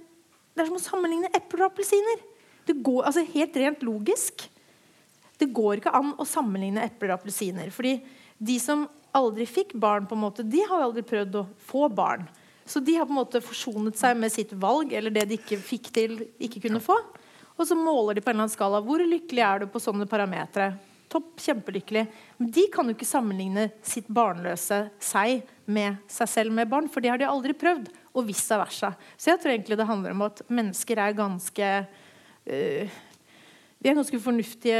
[0.55, 2.23] det er som å sammenligne epler og appelsiner.
[2.69, 4.49] Det går, altså Helt rent logisk.
[5.39, 7.71] Det går ikke an å sammenligne epler og appelsiner.
[7.75, 7.99] Fordi
[8.39, 12.27] de som aldri fikk barn, på en måte, de har aldri prøvd å få barn.
[12.69, 15.57] Så de har på en måte forsonet seg med sitt valg, eller det de ikke
[15.63, 16.99] fikk til, ikke kunne få.
[17.57, 20.07] Og så måler de på en eller annen skala hvor lykkelig er du på sånne
[20.11, 20.75] parametere.
[21.09, 22.05] Topp, kjempelykkelig.
[22.39, 27.05] Men de kan jo ikke sammenligne sitt barnløse seg med seg selv med barn, for
[27.05, 27.89] det har de aldri prøvd.
[28.19, 28.93] Og vice versa.
[29.17, 32.97] Så jeg tror egentlig det handler om at mennesker er ganske uh,
[33.79, 34.79] vi er ganske fornuftige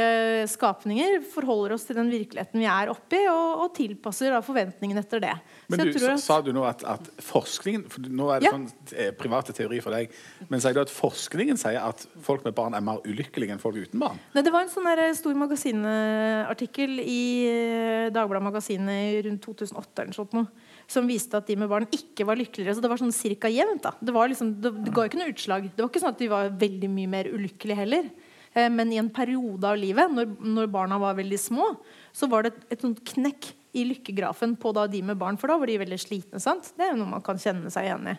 [0.51, 1.21] skapninger.
[1.31, 5.35] Forholder oss til den virkeligheten vi er oppi, og, og tilpasser da, forventningene etter det.
[5.71, 8.51] Men du, at, Sa du nå at, at, forskningen for Nå er det ja.
[8.57, 10.11] sånn eh, private teori for deg.
[10.51, 13.79] Men sier du at forskningen sier at folk med barn er mer ulykkelige enn folk
[13.79, 14.19] uten barn?
[14.33, 20.17] Nei, Det var en sånn der stor magasinartikkel i eh, Dagbladet Magasinet rundt 2008 eller
[20.17, 22.75] sånt noe, som viste at de med barn ikke var lykkeligere.
[22.75, 23.85] Så det var sånn cirka jevnt.
[23.87, 23.95] da.
[23.95, 25.71] Det, var liksom, det, det ga ikke noe utslag.
[25.71, 28.11] Det var ikke sånn at de var veldig mye mer ulykkelige heller.
[28.53, 31.71] Eh, men i en periode av livet, når, når barna var veldig små,
[32.15, 35.37] så var det et, et knekk i lykkegrafen på de med barn.
[35.37, 36.41] For da var de veldig slitne.
[36.41, 36.71] sant?
[36.75, 38.17] Det er jo noe man kan kjenne seg igjen i.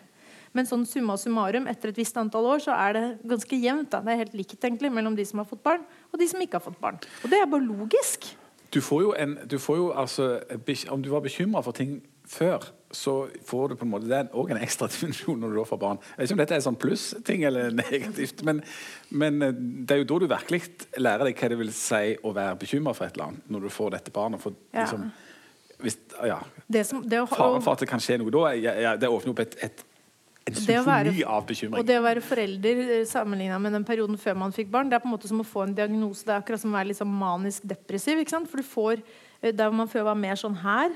[0.51, 3.91] Men sånn summa summarum, etter et visst antall år, så er det ganske jevnt.
[3.93, 4.01] Da.
[4.03, 6.59] Det er helt likt egentlig mellom de som har fått barn, og de som ikke
[6.59, 6.99] har fått barn.
[7.23, 8.33] Og det er bare logisk.
[8.71, 10.39] Du får jo en du får jo altså,
[10.91, 13.15] Om du var bekymra for ting før, så
[13.47, 15.81] får du på en måte det er òg en ekstra dimensjon når du da får
[15.81, 15.99] barn.
[16.11, 18.61] Jeg vet ikke om dette er sånn pluss-ting eller negativt, men,
[19.09, 20.63] men, eh, det er jo da du virkelig
[20.99, 23.75] lærer deg hva det vil si å være bekymra for et eller annet, når du
[23.77, 24.43] får dette barnet.
[24.43, 24.85] For, Ja.
[24.85, 25.11] liksom,
[25.81, 28.75] hvis, ja, Det som, det å, Faren for at det kan skje noe da, ja,
[28.85, 29.85] ja, det åpner opp et, et,
[30.49, 34.71] en symfoni av Og det å være forelder sammenligna med den perioden før man fikk
[34.73, 36.25] barn, det er på en måte som å få en diagnose.
[36.25, 38.21] Det er akkurat som å være sånn manisk depressiv.
[38.49, 39.03] For du får,
[39.41, 40.91] eh, Der man før var mer sånn her,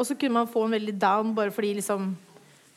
[0.00, 2.14] og så kunne man få en veldig down bare fordi liksom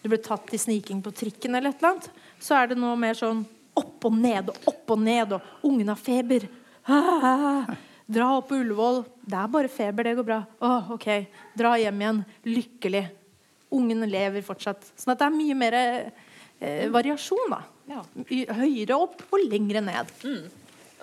[0.04, 2.10] du ble tatt i sniking på trikken eller et eller annet.
[2.44, 3.46] Så er det nå mer sånn
[3.80, 6.46] opp og ned og opp og ned, og ungen har feber.
[6.84, 7.72] Ah,
[8.04, 9.00] dra opp på Ullevål.
[9.24, 10.42] Det er bare feber, det går bra.
[10.60, 11.08] Oh, ok.
[11.56, 12.20] Dra hjem igjen.
[12.52, 13.06] Lykkelig.
[13.74, 14.92] Ungen lever fortsatt.
[15.00, 17.62] Sånn at det er mye mer eh, variasjon, da.
[17.94, 18.04] Ja.
[18.60, 20.12] Høyere opp og lengre ned.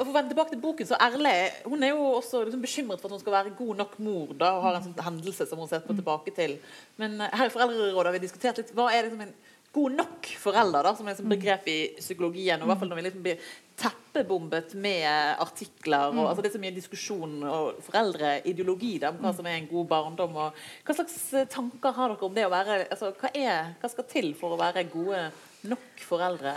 [0.00, 1.34] Og for å vende tilbake til boken, så Erle
[1.68, 4.32] hun er jo også liksom bekymret for at hun skal være god nok mor.
[4.32, 6.56] da, og har en sånn hendelse som hun ser på tilbake til.
[6.96, 9.34] Men eh, her i Foreldrerådet har vi diskutert litt hva er liksom en
[9.70, 12.58] god nok forelder, da, som er et begrep i psykologien.
[12.58, 16.10] og i hvert fall når vi liksom blir teppebombet med artikler.
[16.16, 19.70] og altså Det er så mye diskusjon og foreldreideologi da, om hva som er en
[19.70, 20.36] god barndom.
[20.36, 23.92] og Hva slags eh, tanker har dere om det å være altså Hva, er, hva
[23.92, 25.28] skal til for å være gode
[25.70, 26.56] nok foreldre?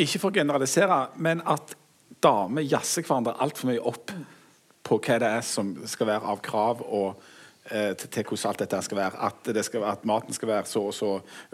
[0.00, 1.76] Ikke for å generalisere, men at
[2.24, 4.14] damer jazzer hverandre altfor mye opp
[4.86, 7.20] på hva det er som skal være av krav og
[7.68, 9.20] eh, til, til hvordan alt dette skal være.
[9.28, 11.10] At, det skal, at maten skal være så og så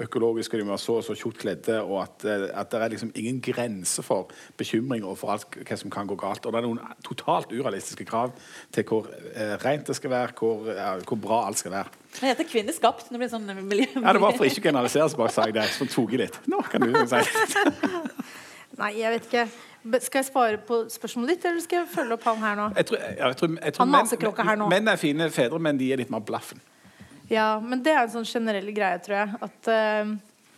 [0.06, 1.80] økologisk, og de må være så og så tjukt kledde.
[1.82, 5.78] Og at, eh, at det er liksom ingen grense for bekymring og for alt hva
[5.82, 6.46] som kan gå galt.
[6.46, 8.32] Og det er noen totalt urealistiske krav
[8.74, 12.02] til hvor eh, rent det skal være, hvor, ja, hvor bra alt skal være.
[12.16, 13.10] Det heter kvinneskapt.
[13.12, 13.90] Det blir sånn miljø...
[13.98, 15.68] Ja, Det var for ikke å generalisere, så bare sa jeg det.
[15.76, 16.42] Så tok jeg litt.
[16.48, 17.74] Nå kan du si det.
[18.80, 19.48] Nei, jeg vet ikke.
[20.02, 22.70] Skal jeg svare på spørsmålet ditt, eller skal jeg følge opp han her nå?
[22.78, 24.70] Jeg tror, ja, jeg tror, jeg tror maseklokka her nå.
[24.72, 26.62] menn er fine fedre, men de er litt mer blaffen.
[27.30, 29.40] Ja, men det er en sånn generell greie, tror jeg.
[29.46, 30.12] At uh,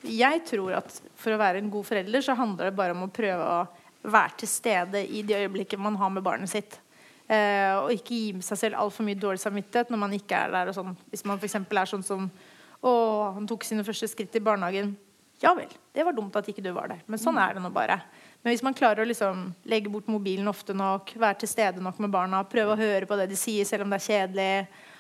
[0.09, 3.13] jeg tror at for å være en god forelder, så handler det bare om å
[3.13, 3.63] prøve å
[4.09, 6.79] være til stede i de øyeblikkene man har med barnet sitt.
[7.29, 10.55] Uh, og ikke gi med seg selv altfor mye dårlig samvittighet når man ikke er
[10.55, 10.71] der.
[10.71, 10.95] Og sånn.
[11.13, 11.59] Hvis man f.eks.
[11.61, 12.31] er sånn som
[12.79, 12.91] Å,
[13.35, 14.93] han tok sine første skritt i barnehagen.
[15.43, 17.01] Ja vel, det var dumt at ikke du var der.
[17.11, 17.97] Men sånn er det nå bare.
[18.43, 21.99] Men hvis man klarer å liksom legge bort mobilen ofte nok, være til stede nok
[22.05, 24.53] med barna, prøve å høre på det de sier selv om det er kjedelig,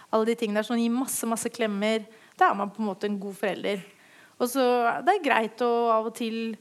[0.09, 2.07] alle de tingene der, sånn, gi masse, masse klemmer,
[2.38, 3.85] da er man på en måte en god forelder.
[4.38, 4.64] Og så
[5.05, 6.57] Det er greit å av og til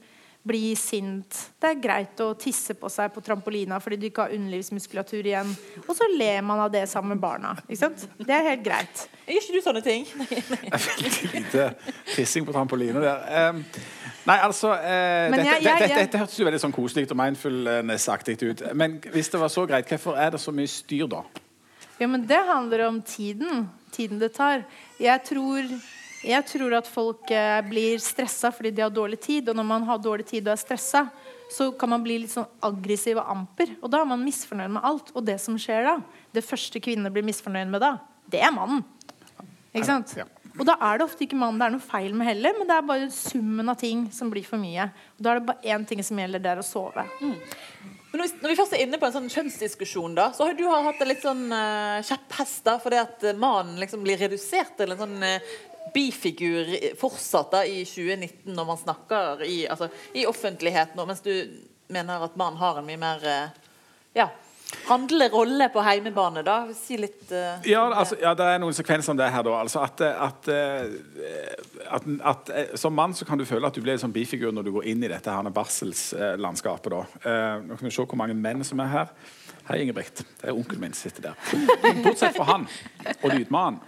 [0.48, 1.36] bli sint.
[1.60, 5.50] Det er greit å tisse på seg på trampolina fordi du ikke har underlivsmuskulatur igjen.
[5.86, 7.54] Og så ler man av det sammen med barna.
[7.68, 8.06] Ikke sant?
[8.18, 9.04] Det er helt greit.
[9.28, 10.06] Gjør ikke du sånne ting?
[10.88, 11.68] Veldig lite
[12.14, 13.50] tissing på trampoline der.
[13.52, 13.62] Um,
[14.28, 17.16] nei, altså uh, dette, jeg- jeg- dette, jeg- dette hørtes jo veldig sånn koselig og
[17.20, 18.62] mindfulness-aktig ut.
[18.74, 21.22] Men hvis det var så greit, hvorfor er det så mye styr da?
[21.98, 23.68] Ja, men det handler om tiden.
[23.90, 24.64] Tiden det tar.
[25.02, 25.64] Jeg tror,
[26.24, 29.50] jeg tror at folk eh, blir stressa fordi de har dårlig tid.
[29.50, 31.04] Og når man har dårlig tid og er stressa,
[31.52, 33.76] så kan man bli litt sånn aggressiv og amper.
[33.82, 35.12] Og da er man misfornøyd med alt.
[35.14, 35.98] Og det som skjer da,
[36.34, 37.94] det første kvinnene blir misfornøyd med da,
[38.28, 38.82] det er mannen.
[39.72, 40.16] Ikke sant?
[40.18, 40.26] Ja.
[40.58, 42.74] Og da er det ofte ikke mannen det er noe feil med heller, men det
[42.74, 44.88] er bare summen av ting som blir for mye.
[45.16, 47.04] Og da er det bare én ting som gjelder, det er å sove.
[48.08, 50.56] Men når vi, når vi først er inne på en sånn kjønnsdiskusjon, da, så har
[50.58, 54.18] du har hatt en litt sånn uh, kjepphest da, fordi at eh, mannen liksom blir
[54.18, 55.50] redusert til en sånn eh,
[55.94, 56.70] bifigur
[57.00, 61.32] fortsatt da, i 2019 når man snakker i, altså, i offentligheten, mens du
[61.88, 63.56] mener at mannen har en mye mer eh,
[64.18, 64.28] ja,
[64.88, 66.42] handlende rolle på heimebane.
[66.42, 69.44] da, Si litt uh, Ja, altså, ja, det er noen sekvenser om det her.
[69.46, 70.84] da altså at, at, eh,
[71.88, 74.52] at, at eh, Som mann så kan du føle at du blir en sånn bifigur
[74.52, 76.92] når du går inn i dette her barselslandskapet.
[76.92, 77.02] da.
[77.24, 79.12] Eh, nå kan vi se hvor mange menn som er her.
[79.68, 80.22] Hei, Ingebrigt.
[80.40, 81.34] Det er onkelen min som sitter der.
[82.00, 82.62] Bortsett fra han
[83.20, 83.82] og lydmannen,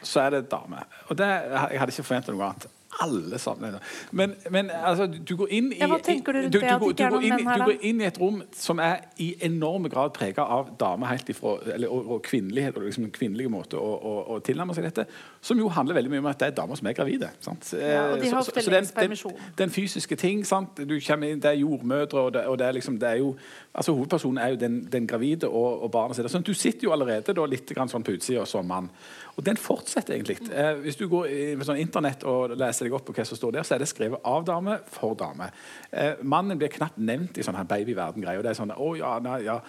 [0.00, 0.80] så er det dame.
[1.10, 2.64] Og det, jeg hadde ikke forventa noe annet.
[3.04, 3.78] Alle sammen.
[4.10, 6.86] Men, men altså, du går inn i Ja, hva tenker du rundt du, det, du,
[6.92, 9.90] det er du går inn Du går inn i et rom som er i enorme
[9.92, 13.80] grad prega av damer helt ifra, eller, og, og kvinnelighet, og liksom en kvinnelig måte
[13.80, 15.06] å, å, å tilnærme seg dette,
[15.44, 17.30] som jo handler veldig mye om at det er damer som er gravide.
[17.44, 17.72] Sant?
[17.76, 19.26] Ja, og de Eh, har ofte lengst.
[19.58, 20.80] Den, fysiske ting, sant?
[20.88, 23.36] Du kommer inn, det er jordmødre, og det, og det er liksom det er jo,
[23.74, 26.30] altså Hovedpersonen er jo den, den gravide og, og barnet sitt.
[26.30, 28.90] Sånn, du sitter jo allerede da litt grann sånn på utsida som mann.
[29.36, 30.38] Og den fortsetter egentlig.
[30.48, 31.28] Eh, hvis du går
[31.60, 33.90] på sånn internett og leser deg opp på hva som står der, så er det
[33.90, 35.50] skrevet av dame for dame.
[35.92, 38.42] Eh, mannen blir knapt nevnt i sånn babyverden-greier.
[38.44, 39.60] Det er sånn, å ja, nei, ja.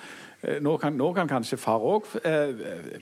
[0.42, 2.52] Eh, nå kan, nå kan kanskje far òg eh,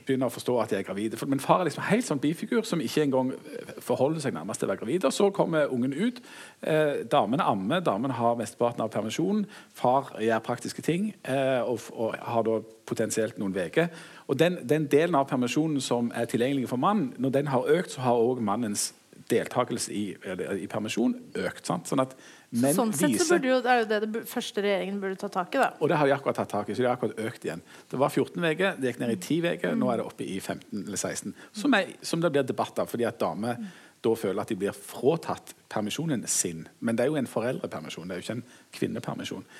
[0.06, 1.16] begynne å forstå at jeg er gravid.
[1.28, 4.70] Men far er liksom helt sånn bifigur som ikke engang eh, forholder seg nærmest til
[4.70, 5.04] å være gravid.
[5.04, 6.22] Og så kommer ungen ut.
[6.64, 9.44] Eh, damen ammer, damen har mesteparten av permisjonen.
[9.76, 13.92] Far gjør praktiske ting eh, og, og, har da potensielt noen uker.
[14.26, 17.94] Og den, den, delen av permisjonen som er tilgjengelig for mannen, når den har økt,
[17.94, 18.90] så har òg mannens
[19.30, 21.64] deltakelse i, i, permisjon økt.
[21.66, 21.88] Sant?
[21.90, 22.12] Sånn at
[22.54, 25.56] menn sånn sett viser, så jo, det er det det første regjeringen burde ta tak
[25.56, 25.62] i.
[25.62, 25.70] da.
[25.80, 26.76] Og det har de akkurat tatt tak i.
[26.76, 27.64] så de har akkurat økt igjen.
[27.90, 29.80] Det var 14 uker, det gikk ned i 10 uker, mm.
[29.82, 31.34] nå er det oppe i 15 eller 16.
[31.62, 33.72] Som, er, som det blir debatt av, fordi at damer mm.
[34.06, 36.66] da føler at de blir fratatt permisjonen sin.
[36.78, 38.46] Men det er jo en foreldrepermisjon, det er jo ikke en
[38.78, 39.50] kvinnepermisjon.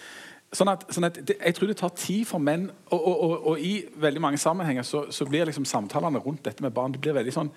[0.54, 3.46] Sånn at, sånn at det, jeg tror det tar tid for menn, og, og, og,
[3.50, 7.02] og i veldig mange sammenhenger så, så, blir liksom samtalene rundt dette med barn det
[7.02, 7.50] blir veldig sånn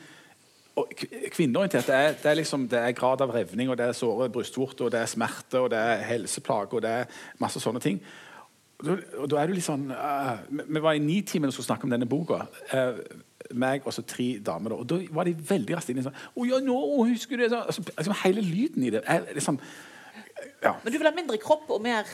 [1.36, 1.86] kvinneorientert.
[1.86, 4.88] Det er, det, er liksom, det er, grad av revning, og det er såre brystvorter,
[4.88, 8.00] og det er smerte, og det er helseplager, og det er masse sånne ting.
[8.80, 11.92] Og da, er du litt sånn uh, Vi var i Nitimen og skulle snakke om
[11.92, 12.46] denne boka.
[12.72, 13.02] Uh,
[13.52, 14.78] meg og så tre damer.
[14.78, 16.78] Og da var de veldig raskt inne sånn oh, ja, nå
[17.10, 17.60] husker du det?
[17.60, 19.60] Altså, altså, hele lyden i det er liksom
[20.64, 20.76] ja.
[20.84, 22.08] Men du vil ha mindre kropp og mer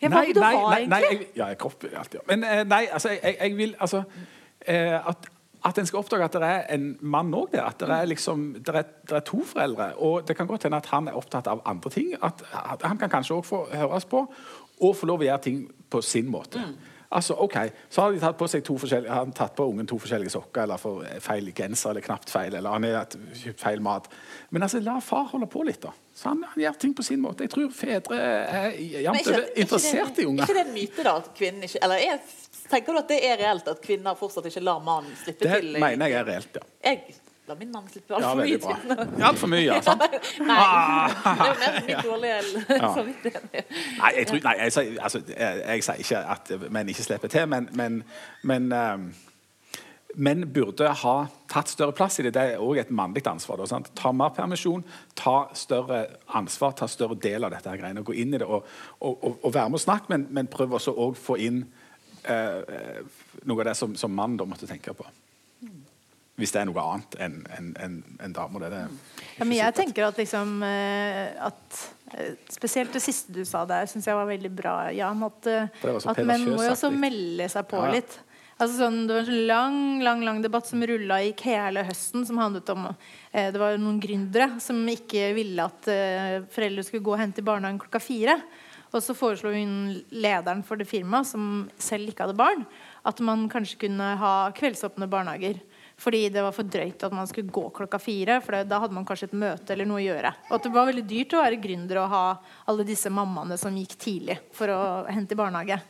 [0.00, 0.88] ja, Hva vil du nei, ha, egentlig?
[0.92, 2.22] Nei, jeg, ja, kropp alltid.
[2.28, 4.04] Men eh, nei, altså, jeg, jeg vil altså
[4.70, 5.30] at
[5.64, 7.66] at en skal oppdage at det er en mann òg der.
[7.68, 9.92] At det er, liksom, det er, det er, to foreldre.
[9.96, 12.14] Og det kan godt hende at han er opptatt av andre ting.
[12.22, 14.24] At, at Han kan kanskje òg få høres på
[14.80, 15.58] og få lov å gjøre ting
[15.90, 16.62] på sin måte.
[16.64, 16.76] Mm.
[17.10, 17.56] Altså, ok,
[17.88, 20.62] Så har de tatt på seg to forskjellige, han tatt på ungen to forskjellige sokker
[20.62, 22.54] eller for feil genser eller knapt feil.
[22.54, 24.06] eller han har kjøpt feil mat.
[24.50, 25.80] Men altså, la far holde på litt.
[25.82, 25.90] da.
[26.14, 27.42] Så han, han gjør ting på sin måte.
[27.48, 30.44] Jeg tror fedre er jevnt over interessert i unger.
[30.46, 31.16] ikke det en myte, da?
[31.16, 32.22] at kvinnen ikke, eller er
[32.70, 35.72] Tenker du at det er reelt at kvinner fortsatt ikke lar mannen slippe det til?
[35.74, 36.68] Det mener jeg er reelt, ja.
[36.86, 37.16] Jeg
[37.50, 38.92] lar min mann slippe altfor ja, mye til.
[39.18, 39.78] Ja, altfor mye, ja.
[39.88, 40.04] Sant?
[40.46, 40.58] nei,
[41.24, 42.36] det er jo mer min dårlige
[42.78, 43.48] samvittighet.
[44.00, 47.48] Nei, jeg, tror, nei jeg, altså, jeg, jeg, sier ikke at menn ikke slipper til,
[47.50, 47.98] men, men,
[48.46, 49.08] men um,
[50.14, 51.14] menn burde ha
[51.50, 52.34] tatt større plass i det.
[52.36, 53.62] Det er òg et mannlig ansvar.
[53.62, 54.84] Da, ta mer permisjon,
[55.18, 56.04] ta større
[56.38, 58.04] ansvar, ta større del av dette her greiene.
[58.06, 58.68] Gå inn i det og,
[59.00, 61.64] og, og, og være med og snakke, men, men prøv også å få inn
[62.30, 63.02] eh,
[63.42, 65.06] noe av det som, som mann da måtte tenke på.
[66.40, 68.64] Hvis det er noe annet enn en, en, en damer.
[68.64, 71.82] Det, det ja, men jeg tenker at liksom eh, at
[72.16, 75.22] eh, Spesielt det siste du sa der, syns jeg var veldig bra, Jan.
[75.28, 77.94] At, eh, at menn må jo også melde seg på ja.
[77.98, 78.18] litt.
[78.60, 82.26] Altså sånn, det var en sånn lang lang, lang debatt som rulla i hele høsten.
[82.28, 87.06] Som handlet om eh, Det var noen gründere som ikke ville at eh, foreldre skulle
[87.06, 88.36] gå og hente i barnehagen klokka fire.
[88.90, 92.64] Og så foreslo hun lederen for det firmaet, som selv ikke hadde barn,
[93.06, 95.60] at man kanskje kunne ha kveldsåpne barnehager.
[96.00, 98.38] Fordi det var for drøyt at man skulle gå klokka fire.
[98.44, 100.32] For da hadde man kanskje et møte eller noe å gjøre.
[100.48, 102.22] Og at det var veldig dyrt å være gründer og ha
[102.72, 104.80] alle disse mammaene som gikk tidlig for å
[105.12, 105.80] hente i barnehage.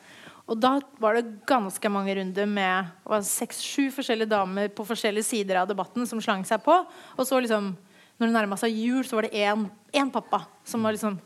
[0.51, 2.91] Og da var det ganske mange runder med
[3.23, 6.75] seks-sju forskjellige damer på forskjellige sider av debatten som slang seg på.
[7.15, 7.71] Og så liksom,
[8.19, 11.21] når det nærma seg jul, så var det én pappa som var liksom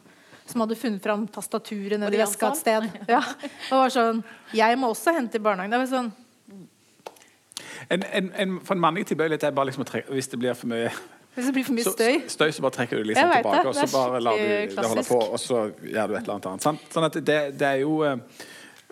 [0.44, 2.88] som hadde funnet fram tastaturet nedi veska et sted.
[3.09, 3.23] Ja.
[3.70, 4.20] Og var sånn
[4.53, 5.73] Jeg må også hente i barnehagen.
[5.73, 6.11] Det var sånn
[7.90, 10.70] en, en, en, for en mannlig tilbøyelighet er bare liksom trekke, hvis det blir for
[10.70, 10.90] mye
[11.35, 13.75] hvis det blir for mye støy, så, støy, så bare trekker du liksom tilbake, og
[13.75, 16.85] så bare lar du det holde på, og så gjør du et eller annet annet.
[16.94, 18.44] Sånn at det, det, er jo eh,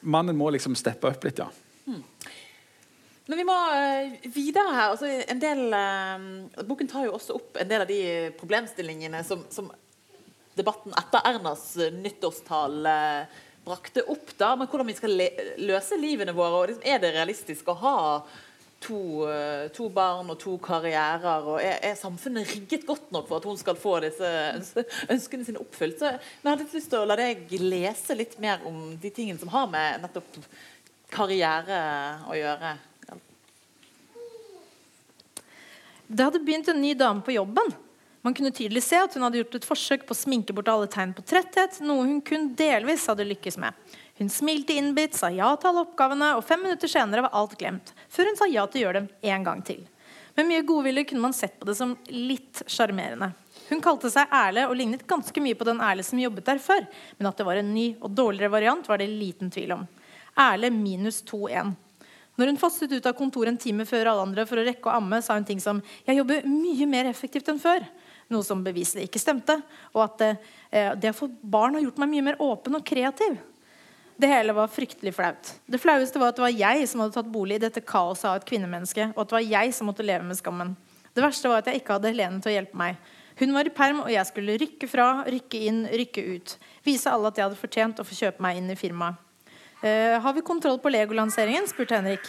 [0.03, 1.47] Mannen må liksom steppe opp litt, ja.
[1.87, 2.03] Hmm.
[3.31, 4.89] Men vi må uh, videre her.
[4.89, 8.03] Altså, en del, uh, boken tar jo også opp en del av de
[8.41, 9.71] problemstillingene som, som
[10.59, 12.97] debatten etter Ernas nyttårstale
[13.63, 14.35] brakte opp.
[14.37, 15.23] da, men Hvordan vi skal
[15.63, 16.59] løse livene våre.
[16.59, 17.97] og liksom, Er det realistisk å ha
[18.83, 18.99] to,
[19.31, 21.47] eh, to, barn og to karrierer?
[21.47, 24.33] og er, er, samfunnet rigget godt nok for at hun skal få disse
[25.13, 25.99] ønskene sine oppfylt?
[26.01, 29.41] Så, jeg hadde litt lyst til å la deg lese litt mer om de tingene
[29.41, 30.41] som har med nettopp
[31.13, 31.79] karriere
[32.31, 32.77] å gjøre.
[36.13, 37.73] Det hadde begynt en ny dame på jobben.
[38.23, 40.91] Man kunne tydelig se at hun hadde gjort et forsøk på å sminke bort alle
[40.91, 43.75] tegn på tretthet, noe hun kun delvis hadde lykkes med.
[44.23, 47.89] Hun smilte innbitt, sa ja til alle oppgavene, og fem minutter senere var alt glemt.
[48.07, 49.81] Før hun sa ja til å gjøre dem en gang til.
[50.37, 53.33] Med mye godvilje kunne man sett på det som litt sjarmerende.
[53.67, 56.87] Hun kalte seg Erle og lignet ganske mye på den Erle som jobbet der før.
[57.19, 59.85] Men at det var en ny og dårligere variant, var det liten tvil om.
[60.39, 61.75] Erle minus 2-1.
[62.39, 65.01] Når hun fosset ut av kontoret en time før alle andre for å rekke å
[65.03, 67.91] amme, sa hun ting som 'Jeg jobber mye mer effektivt enn før'
[68.31, 69.61] noe som beviselig ikke stemte.
[69.99, 70.23] Og at
[70.71, 73.37] eh, det å få barn har gjort meg mye mer åpen og kreativ.
[74.23, 75.49] Det hele var fryktelig flaut.
[75.67, 78.37] Det flaueste var at det var jeg som hadde tatt bolig i dette kaoset av
[78.39, 80.77] et kvinnemenneske, og at det var jeg som måtte leve med skammen.
[81.11, 83.01] Det verste var at jeg ikke hadde Helene til å hjelpe meg.
[83.41, 86.55] Hun var i perm, og jeg skulle rykke fra, rykke inn, rykke ut.
[86.87, 89.19] Vise alle at jeg hadde fortjent å få kjøpe meg inn i firmaet.
[89.83, 91.67] Uh, har vi kontroll på Lego-lanseringen?
[91.67, 92.29] spurte Henrik.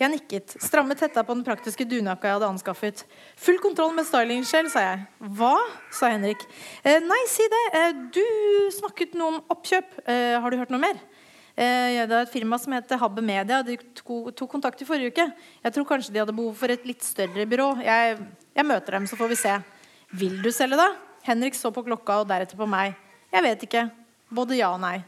[0.00, 0.56] Jeg nikket.
[0.64, 3.04] Strammet hetta på den praktiske dunjakka jeg hadde anskaffet.
[3.38, 5.04] Full kontroll med styling-skjell, sa jeg.
[5.36, 5.54] Hva?
[5.94, 6.40] sa Henrik.
[6.82, 7.64] «Eh, nei, si det.
[7.78, 8.24] Eh, du
[8.74, 10.00] snakket noe om oppkjøp.
[10.08, 10.98] Eh, har du hørt noe mer?
[11.54, 13.60] Eh, det er et firma som heter Habbe Media.
[13.62, 15.26] De tok, kontakt i forrige uke.
[15.62, 17.68] Jeg tror kanskje de hadde behov for et litt større byrå.
[17.86, 18.16] Jeg,
[18.58, 19.54] jeg møter dem, så får vi se.
[20.18, 20.88] Vil du selge, da?
[21.24, 22.96] Henrik så på klokka og deretter på meg.
[23.30, 23.84] Jeg vet ikke.
[24.34, 24.98] Både ja og nei.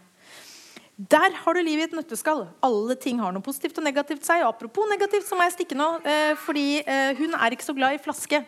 [0.96, 2.46] Der har du livet i et nøtteskall.
[2.64, 4.44] Alle ting har noe positivt og negativt seg.
[4.46, 7.74] Og apropos negativt, så må jeg stikke nå, eh, fordi eh, hun er ikke så
[7.76, 8.40] glad i flaske.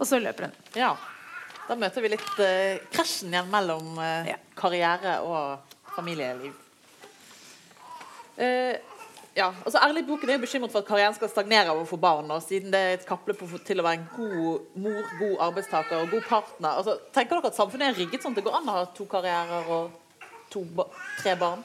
[0.00, 0.58] Og så løper hun.
[0.82, 0.90] Ja.
[1.68, 2.34] Da møter vi litt
[2.92, 3.94] krasjen igjen mellom
[4.58, 6.61] karriere og familieliv.
[8.36, 8.76] Eh,
[9.34, 11.96] ja, altså Ærlig Boken er jo bekymret for at karrieren skal stagnere av å få
[12.00, 12.28] barn.
[12.34, 16.02] Og siden det er et kappløp å til å være en god mor, god arbeidstaker
[16.02, 16.70] og god partner.
[16.76, 19.08] Altså, tenker dere at samfunnet er rigget sånn at det går an å ha to
[19.08, 20.66] karrierer og to
[21.22, 21.64] tre barn?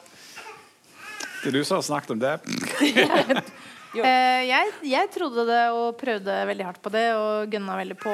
[1.42, 2.36] Det er du som har snakket om det.
[3.88, 8.12] Eh, jeg, jeg trodde det og prøvde veldig hardt på det og gønna veldig på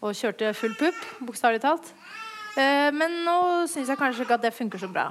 [0.00, 1.90] og kjørte full pupp, bokstavelig talt.
[2.56, 3.36] Uh, men nå
[3.70, 5.10] syns jeg kanskje ikke at det funker så bra.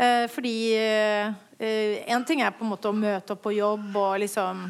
[0.00, 0.54] Eh, fordi
[2.04, 4.64] én ting er på en måte å møte opp på jobb og liksom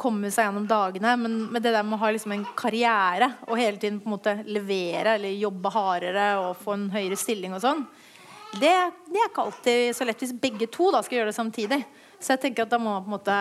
[0.00, 3.58] komme seg gjennom dagene, men med det der med å ha liksom en karriere og
[3.60, 7.62] hele tiden på en måte levere eller jobbe hardere og få en høyere stilling og
[7.62, 7.84] sånn,
[8.56, 8.72] det,
[9.06, 11.80] det er ikke alltid så lett hvis begge to da skal gjøre det samtidig.
[12.18, 13.36] Så jeg tenker at da må man på en måte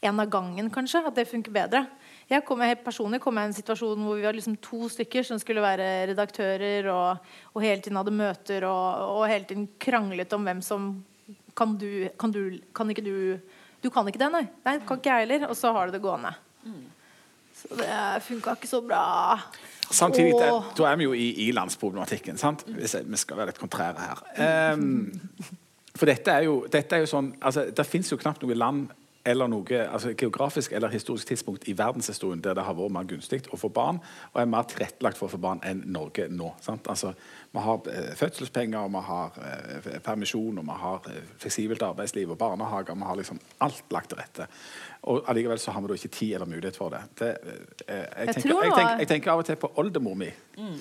[0.00, 1.00] en av gangen, kanskje.
[1.08, 1.86] At det funker bedre.
[2.28, 5.24] Jeg kom, helt personlig kom jeg i en situasjon hvor vi var liksom to stykker
[5.24, 10.34] som skulle være redaktører, og, og hele tiden hadde møter og, og hele tiden kranglet
[10.36, 10.90] om hvem som
[11.56, 13.40] Kan du Kan, du, kan ikke du
[13.82, 14.44] Du kan ikke det, nei.
[14.66, 15.48] Nei, kan ikke jeg heller.
[15.48, 16.34] Og så har du det gående.
[17.58, 19.38] Så det funka ikke så bra.
[19.90, 22.38] Samtidig, det, da er vi jo i ilandsproblematikken.
[22.38, 22.64] sant?
[22.66, 24.74] Hvis jeg, vi skal være litt kontrære her.
[24.74, 25.12] Um,
[25.98, 28.92] for dette er jo, dette er jo sånn altså, Det fins jo knapt noe land
[29.26, 33.42] eller noe altså, geografisk eller historisk tidspunkt i verdenshistorien der det har vært mer gunstig
[33.52, 34.00] å få barn
[34.32, 36.52] og er mer tilrettelagt for å få barn enn Norge nå.
[36.64, 36.88] sant?
[36.88, 37.14] Altså,
[37.52, 42.30] Vi har eh, fødselspenger, og vi har eh, permisjon, og vi har eh, fleksibelt arbeidsliv
[42.30, 42.94] og barnehager.
[42.94, 44.46] Vi har liksom alt lagt til rette.
[45.08, 47.02] Og allikevel så har vi da ikke tid eller mulighet for det.
[47.20, 50.28] det eh, jeg, Jeg tenker, jeg, tenker, jeg tenker av og til på oldemor mi.
[50.58, 50.74] Mm.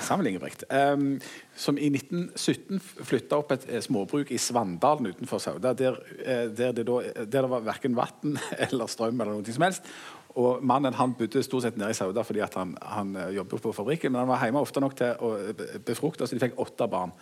[0.00, 0.64] Sammen Ingebrigt.
[0.68, 1.20] Um,
[1.56, 5.72] som i 1917 flytta opp et eh, småbruk i Svandalen utenfor Sauda.
[5.76, 9.68] Der, eh, der, det, da, der det var verken vann eller strøm eller noe som
[9.68, 9.92] helst.
[10.38, 13.72] Og Mannen han bodde stort sett nede i Sauda fordi han, han eh, jobbet på
[13.74, 14.12] fabrikken.
[14.12, 17.14] Men han var hjemme ofte nok til å eh, befrukte, så de fikk åtte barn.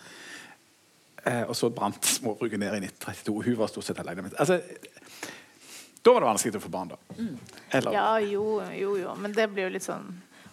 [1.25, 3.37] Eh, og så brant småbruket ned i 1932.
[3.49, 4.29] Hun var stort sett alene.
[4.37, 4.59] Altså,
[6.03, 6.97] da var det vanskelig å få barn, da.
[7.71, 9.15] Eller, Ja, jo, jo, jo.
[9.19, 10.05] Men det blir jo litt sånn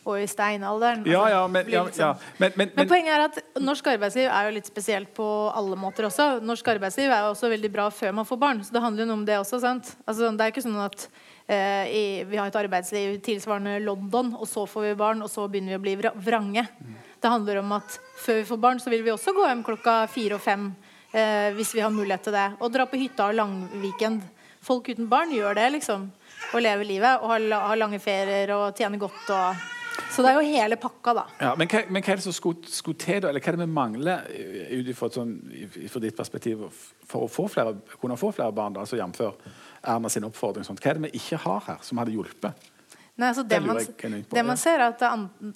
[0.07, 1.01] Og i steinalderen.
[1.05, 4.29] ja, altså, ja, ja, men, ja, sånn- men, men, Men poenget er at norsk arbeidsliv
[4.31, 6.41] er jo litt spesielt på alle måter også.
[6.47, 8.61] Norsk arbeidsliv er jo også veldig bra før man får barn.
[8.63, 9.59] Så det handler jo noe om det også.
[9.61, 9.97] sant?
[10.07, 11.09] Altså, det er ikke sånn at
[11.49, 15.49] eh, i, vi har et arbeidsliv tilsvarende London, og så får vi barn, og så
[15.51, 16.69] begynner vi å bli vra- vrange.
[17.21, 20.07] Det handler om at før vi får barn, så vil vi også gå hjem klokka
[20.09, 20.69] fire og fem
[21.13, 22.47] eh, hvis vi har mulighet til det.
[22.61, 24.23] Og dra på hytta og langweekend.
[24.67, 26.09] Folk uten barn gjør det, liksom.
[26.53, 29.65] Og lever livet og har, har lange ferier og tjener godt og
[30.13, 31.23] Så det er jo hele pakka, da.
[31.41, 33.31] Ja, men, hva, men hva er det som skulle, skulle til, da?
[33.31, 36.67] Eller hva er det vi mangler eh, ut ifra sånn, ditt perspektiv
[37.07, 38.77] for å få flere, kunne få flere barn?
[38.77, 39.55] da, altså Jf.
[39.87, 40.67] Erna sin oppfordring.
[40.69, 40.83] Sånt.
[40.85, 42.69] Hva er det vi ikke har her, som hadde hjulpet?
[43.17, 43.79] Nei, altså Det man,
[44.29, 45.03] det man ser, er at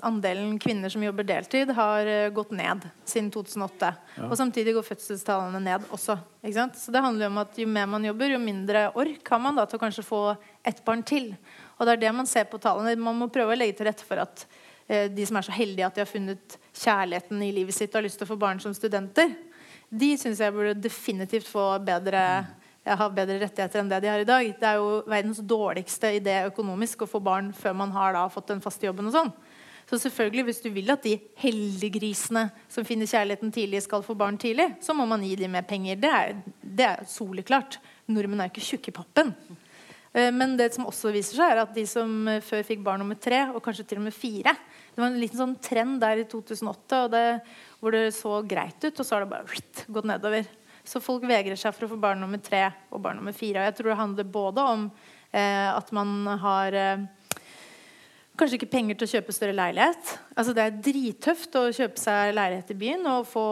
[0.09, 3.91] andelen kvinner som jobber deltid, har eh, gått ned siden 2008.
[4.31, 6.17] Og samtidig går fødselstallene ned også.
[6.81, 9.61] Så det handler jo om at jo mer man jobber, jo mindre ork har man
[9.61, 10.23] da til å kanskje få
[10.65, 11.35] ett barn til.
[11.77, 12.97] Og det er det man ser på tallene.
[12.97, 14.47] Man må prøve å legge til rette for at
[14.89, 18.01] eh, de som er så heldige at de har funnet kjærligheten i livet sitt og
[18.01, 19.37] har lyst til å få barn som studenter,
[19.91, 22.25] de syns jeg burde definitivt få bedre
[22.87, 24.51] har bedre rettigheter enn det de har i dag.
[24.57, 28.49] Det er jo verdens dårligste idé økonomisk å få barn før man har da fått
[28.55, 29.11] den faste jobben.
[29.11, 29.33] og sånn.
[29.91, 34.39] Så selvfølgelig, hvis du vil at de heldiggrisene som finner kjærligheten tidlig, skal få barn
[34.39, 35.99] tidlig, så må man gi dem mer penger.
[35.99, 37.81] Det er, det er soleklart.
[38.07, 39.35] Nordmenn er ikke tjukke i pappen.
[40.15, 43.03] Eh, Men det som også viser seg, er at de som eh, før fikk barn
[43.03, 44.55] nummer tre, og kanskje til og med fire
[44.95, 47.27] Det var en liten sånn trend der i 2008 og det,
[47.81, 49.61] hvor det så greit ut, og så har det bare
[49.91, 50.47] gått nedover.
[50.85, 53.61] Så folk vegrer seg for å få barn nummer tre og barn nummer fire.
[53.61, 54.87] Og jeg tror det handler både om
[55.33, 57.05] eh, at man har eh,
[58.41, 60.15] kanskje ikke penger til å kjøpe større leilighet.
[60.35, 63.07] Altså Det er drittøft å kjøpe seg leilighet i byen.
[63.13, 63.45] Og få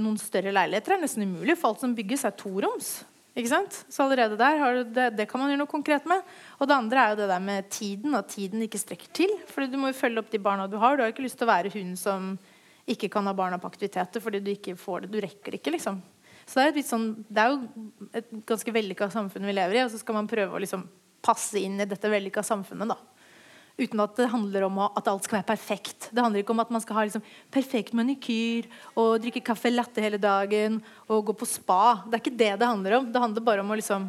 [0.00, 2.94] noen større leiligheter er nesten umulig, for alt som bygges, er toroms.
[3.34, 3.80] Ikke sant?
[3.90, 6.22] Så allerede der det, det kan man gjøre noe konkret med.
[6.60, 9.32] Og det andre er jo det der med tiden, at tiden ikke strekker til.
[9.50, 10.94] For du må jo følge opp de barna du har.
[10.94, 12.34] Du har ikke lyst til å være hun som
[12.90, 15.14] ikke kan ha barna på aktiviteter fordi du ikke får det.
[15.14, 15.98] Du rekker ikke, liksom.
[16.44, 19.92] Så det er, sånn, det er jo et ganske vellykka samfunn vi lever i, og
[19.92, 20.84] så skal man prøve å liksom
[21.24, 22.92] passe inn i dette vellykka samfunnet.
[22.92, 22.98] da.
[23.74, 26.10] Uten at det handler om at alt skal være perfekt.
[26.14, 30.04] Det handler ikke om at man skal ha liksom, perfekt manikyr og drikke kaffe latte
[30.04, 30.78] hele dagen
[31.08, 32.04] og gå på spa.
[32.04, 33.08] Det er ikke det det handler om.
[33.10, 34.06] Det handler bare om å liksom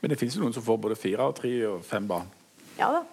[0.00, 2.26] Men det fins jo noen som får både fire, og tre og fem barn.
[2.78, 3.04] Ja da.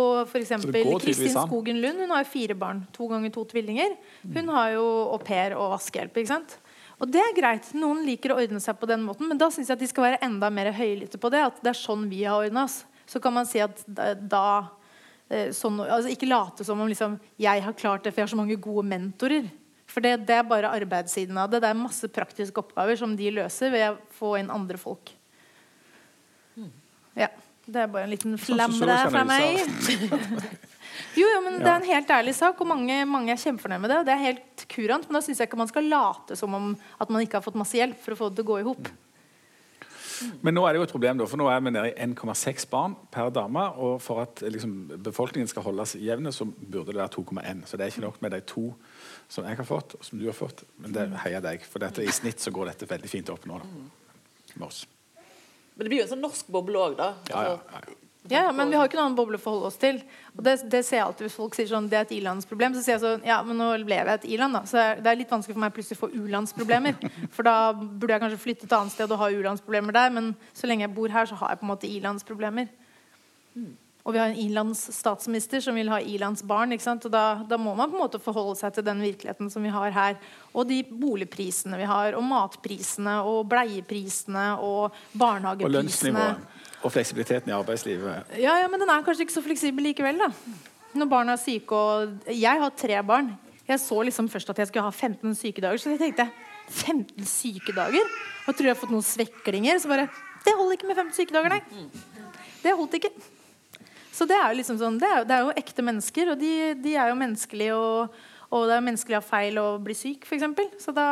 [0.00, 1.32] Og eksempel Kristin.
[1.34, 2.84] Skogen Lund hun har jo fire barn.
[2.94, 3.96] To ganger to tvillinger.
[4.22, 6.20] Hun har jo au pair og vaskehjelp.
[6.20, 6.58] ikke sant?
[7.00, 7.70] Og det er greit.
[7.76, 10.10] Noen liker å ordne seg på den måten, men da syns jeg at de skal
[10.10, 11.40] være enda mer høylytte på det.
[11.48, 12.82] At det er sånn vi har ordna oss.
[13.08, 14.68] Så kan man si at da,
[15.32, 18.34] eh, sånn, altså Ikke late som om liksom, jeg har klart det, for jeg har
[18.34, 19.48] så mange gode mentorer.
[19.90, 21.62] For det, det er bare arbeidssiden av det.
[21.64, 25.16] Det er masse praktiske oppgaver som de løser ved å få inn andre folk.
[27.18, 27.30] Ja.
[27.70, 29.60] Det er bare en liten flamme så der fra meg.
[31.20, 33.92] Jo, jo, men Det er en helt ærlig sak, og mange, mange er kjempefornøyd med
[33.92, 34.00] det.
[34.00, 36.72] Og det er helt kurant, Men da syns jeg ikke man skal late som om
[37.00, 38.68] at man ikke har fått masse hjelp for å få det til å gå i
[38.70, 38.90] hop.
[40.44, 42.66] Men nå er det jo et problem, da, for nå er vi nede i 1,6
[42.70, 43.62] barn per dame.
[43.80, 47.64] Og for at liksom, befolkningen skal holdes jevne, så burde det være 2,1.
[47.68, 48.66] Så det er ikke nok med de to
[49.30, 50.64] som jeg har fått, og som du har fått.
[50.82, 51.64] Men det heier deg.
[51.64, 53.60] For dette, i snitt så går dette veldig fint opp nå.
[53.62, 54.84] Da, med oss.
[55.16, 57.12] Men det blir jo en sånn norsk boble òg, da.
[57.30, 58.09] Ja, ja, Altså, ja, ja.
[58.30, 59.98] Ja, ja, men vi har ikke noen annen boble å forholde oss til.
[60.36, 62.84] Og det, det ser jeg alltid Hvis folk sier sånn det er et ilandsproblem, så
[62.84, 64.62] sier jeg sånn Ja, men nå lever jeg et iland, da.
[64.70, 66.94] Så det er- litt vanskelig for meg plutselig å få u-landsproblemer.
[67.34, 70.10] For da burde jeg kanskje flytte et annet sted og ha u-landsproblemer der.
[70.14, 72.68] Men så lenge jeg bor her, så har jeg på en måte ilandsproblemer.
[74.00, 76.72] Og vi har en ilandsstatsminister som vil ha ilandsbarn.
[76.72, 77.04] Ikke sant?
[77.04, 79.72] Og da, da må man på en måte forholde seg til den virkeligheten som vi
[79.74, 80.16] har her.
[80.54, 85.68] Og de boligprisene vi har, og matprisene, og bleieprisene, og barnehageprisene.
[85.68, 86.59] Og lønnsnivået.
[86.80, 88.34] Og fleksibiliteten i arbeidslivet.
[88.40, 90.30] Ja, ja, men den er kanskje ikke så fleksibel likevel, da.
[90.96, 93.34] Når barna er syke og Jeg har tre barn.
[93.68, 96.26] Jeg så liksom først at jeg skulle ha 15 sykedager, så jeg tenkte
[96.70, 98.08] 15 sykedager?
[98.46, 99.78] Og tror jeg har fått noen sveklinger.
[99.78, 100.08] Så bare
[100.44, 101.84] Det holder ikke med 15 sykedager, nei.
[102.62, 103.12] Det holdt ikke.
[104.12, 106.40] Så det er jo liksom sånn Det er jo, det er jo ekte mennesker, og
[106.40, 106.50] de,
[106.80, 108.16] de er jo menneskelige, og,
[108.50, 110.82] og det er menneskelig å ha feil og bli syk, f.eks.
[110.82, 111.06] Så da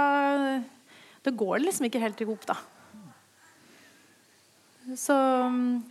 [1.22, 2.58] Det går liksom ikke helt i hop, da.
[4.96, 5.14] Så,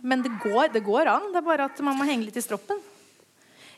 [0.02, 1.28] men det går, det går an.
[1.32, 2.80] Det er bare at man må henge litt i stroppen.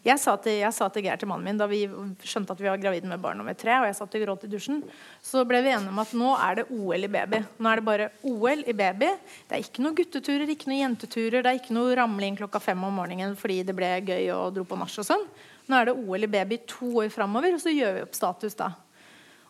[0.01, 1.83] Jeg sa til, jeg sa til Geir til mannen min da vi
[2.25, 4.49] skjønte at vi var gravide med barn nummer tre, og jeg satt og gråt i
[4.49, 4.79] dusjen,
[5.21, 7.43] så ble vi enige om at nå er det OL i baby.
[7.61, 9.11] Nå er det bare OL i baby.
[9.45, 12.89] Det er ikke noen gutteturer, ikke noen jenteturer, det er ikke noe ramling klokka fem
[12.89, 15.29] om morgenen fordi det ble gøy og dro på nach og sånn.
[15.69, 18.57] Nå er det OL i baby to år framover, og så gjør vi opp status
[18.57, 18.73] da.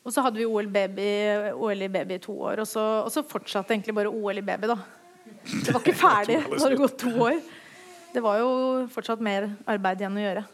[0.03, 1.11] Og så hadde vi OL, baby,
[1.55, 4.45] OL i baby i to år, og så, og så fortsatte egentlig bare OL i
[4.51, 4.83] baby, da.
[5.51, 6.39] Det var ikke ferdig.
[6.51, 7.41] Det hadde gått to år.
[8.11, 8.51] Det var jo
[8.91, 10.45] fortsatt mer arbeid igjen å gjøre.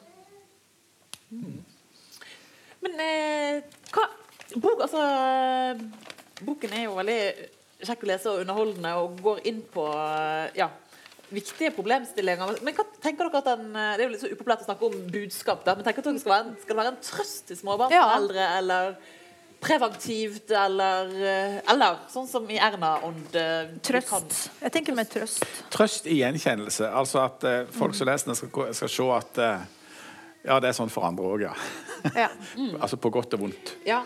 [2.84, 4.04] Men eh, hva
[4.60, 5.02] bok, altså,
[6.46, 7.20] Boken er jo veldig
[7.86, 10.68] kjekk å lese og underholdende og går inn på eh, ja,
[11.32, 12.60] viktige problemstillinger.
[12.64, 14.90] Men hva tenker dere at den, eh, Det er jo litt så upopulært å snakke
[14.90, 17.04] om budskap, da, men tenker dere at det skal være en, skal det være en
[17.08, 18.48] trøst til småbarnsforeldre?
[18.60, 18.98] Eller
[19.60, 23.32] preventivt, eller, eh, eller sånn som i Erna-ånd?
[23.82, 24.08] Trøst.
[24.10, 24.50] kan- Trøst.
[24.62, 25.44] Jeg tenker med trøst.
[25.70, 26.90] Trøst i gjenkjennelse.
[26.92, 29.66] Altså at uh, folk som leser den, skal, skal se at uh,
[30.46, 31.54] ja, det er sånn for andre òg, ja.
[32.14, 32.28] Ja.
[32.82, 33.76] altså på godt og vondt.
[33.86, 34.02] Ja.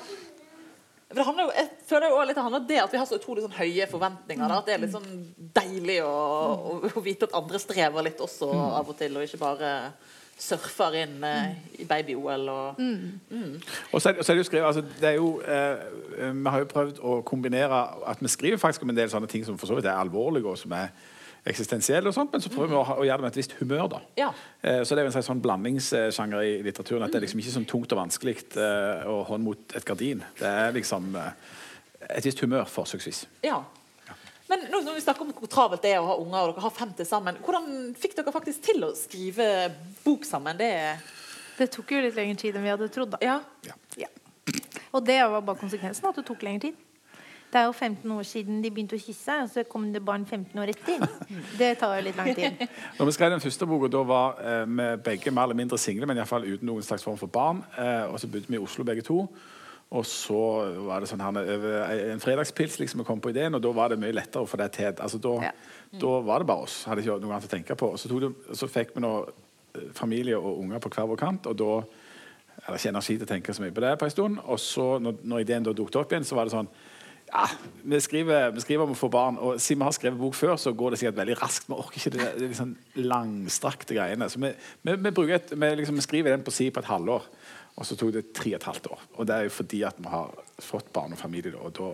[1.11, 2.99] For det handler jo, jeg føler jo også litt det handler om det at vi
[3.01, 4.47] har så utrolig sånn høye forventninger.
[4.47, 5.11] Da, at det er litt sånn
[5.59, 8.49] deilig å, å, å vite at andre strever litt også
[8.79, 9.73] av og til, og ikke bare
[10.41, 12.81] surfer inn eh, i baby-OL og
[13.93, 16.59] Og så er, så er det jo skrevet, altså, det er jo, eh, Vi har
[16.65, 19.69] jo prøvd å kombinere at vi skriver faktisk om en del sånne ting som for
[19.69, 20.89] så vidt er alvorlige og som er
[21.47, 23.55] eksistensielle, og sånt, men så prøver vi å, ha, å gjøre det med et visst
[23.61, 23.87] humør.
[23.89, 24.01] da.
[24.19, 24.29] Ja.
[24.61, 27.05] Eh, så det er jo en slags sånn blandingssjanger i litteraturen.
[27.07, 30.21] At det er liksom ikke sånn tungt og vanskelig eh, å hånd mot et gardin.
[30.39, 31.31] Det er liksom eh,
[32.11, 33.27] et visst humør, forsøksvis.
[33.47, 33.63] ja.
[34.51, 36.67] Men nå når vi snakker om hvor travelt det er å ha unger, og dere
[36.67, 39.47] har fem til sammen, hvordan fikk dere faktisk til å skrive
[40.03, 40.59] bok sammen?
[40.59, 40.73] Det
[41.61, 43.15] Det tok jo litt lengre tid enn vi hadde trodd.
[43.15, 43.19] da.
[43.23, 43.41] Ja.
[44.01, 44.09] Ja.
[44.91, 46.87] Og det var bare konsekvensen, at det tok lengre tid.
[47.51, 50.23] Det er jo 15 år siden de begynte å kysse, og så kom det barn
[50.25, 51.03] 15 år etter.
[51.59, 52.61] Det tar jo litt lang tid.
[52.99, 56.07] Når vi skrev den første boka, da var eh, vi begge mer eller mindre single,
[56.07, 57.65] men i hvert fall uten noen slags form for barn.
[57.75, 59.25] Eh, og så bodde vi i Oslo begge to.
[59.91, 60.41] Og så
[60.87, 61.39] var det sånn her
[62.13, 64.61] en fredagspils liksom vi kom på ideen, og da var det mye lettere å få
[64.61, 64.93] det til.
[65.03, 65.51] Altså, da, Ja.
[65.99, 66.85] da var det bare oss.
[66.87, 67.97] Hadde ikke noe annet å tenke på.
[67.99, 71.59] Så, det, så fikk vi nå eh, familie og unger på hver vår kant, og
[71.59, 74.39] da er det ikke energi til å tenke så mye på det på en stund.
[74.47, 76.71] Og så, når, når ideen da dukket opp igjen, så var det sånn
[77.31, 77.45] ja,
[77.87, 80.57] vi skriver, vi skriver om å få barn, og siden vi har skrevet bok før,
[80.59, 81.69] så går det sikkert veldig raskt.
[81.69, 82.73] Vi orker ikke det, det er liksom
[83.07, 84.27] langstrakte greiene.
[84.31, 84.51] Så vi,
[84.83, 87.29] vi, vi, et, vi, liksom, skriver den på si på et halvår,
[87.81, 89.03] og så tok det tre og et halvt år.
[89.17, 91.91] Og det er jo fordi at vi har fått barn og familie, og da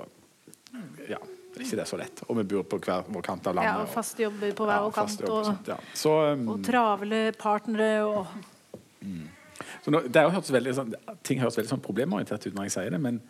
[1.13, 1.21] ja,
[1.57, 2.25] er ikke det så lett.
[2.27, 3.71] Og vi bor på hver vår kant av landet.
[3.71, 5.23] Ja, og fast jobber på hver ja, vår kant.
[5.31, 5.79] Og, Og, ja.
[5.97, 8.27] Så, um, og travle partnere og
[9.87, 10.91] så nå, det er jo hørtes veldig sånn,
[11.25, 13.21] ting høres veldig sånn problemorientert ut når jeg sier det, men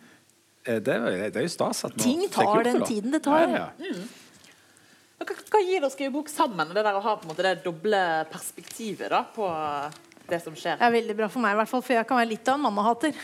[0.65, 2.87] eh, det, er- det er jo stas at Ting tar gjort den da.
[2.89, 3.45] tiden det tar.
[3.53, 3.93] Ja, ja.
[5.21, 6.73] Hva, hva gir det å skrive bok sammen?
[6.75, 8.01] Det der å ha på en måte det doble
[8.33, 9.47] perspektivet da, på
[10.29, 10.79] det som skjer?
[10.79, 12.59] Det er veldig bra for meg, i hvert fall, for jeg kan være litt av
[12.59, 13.21] en mannehater.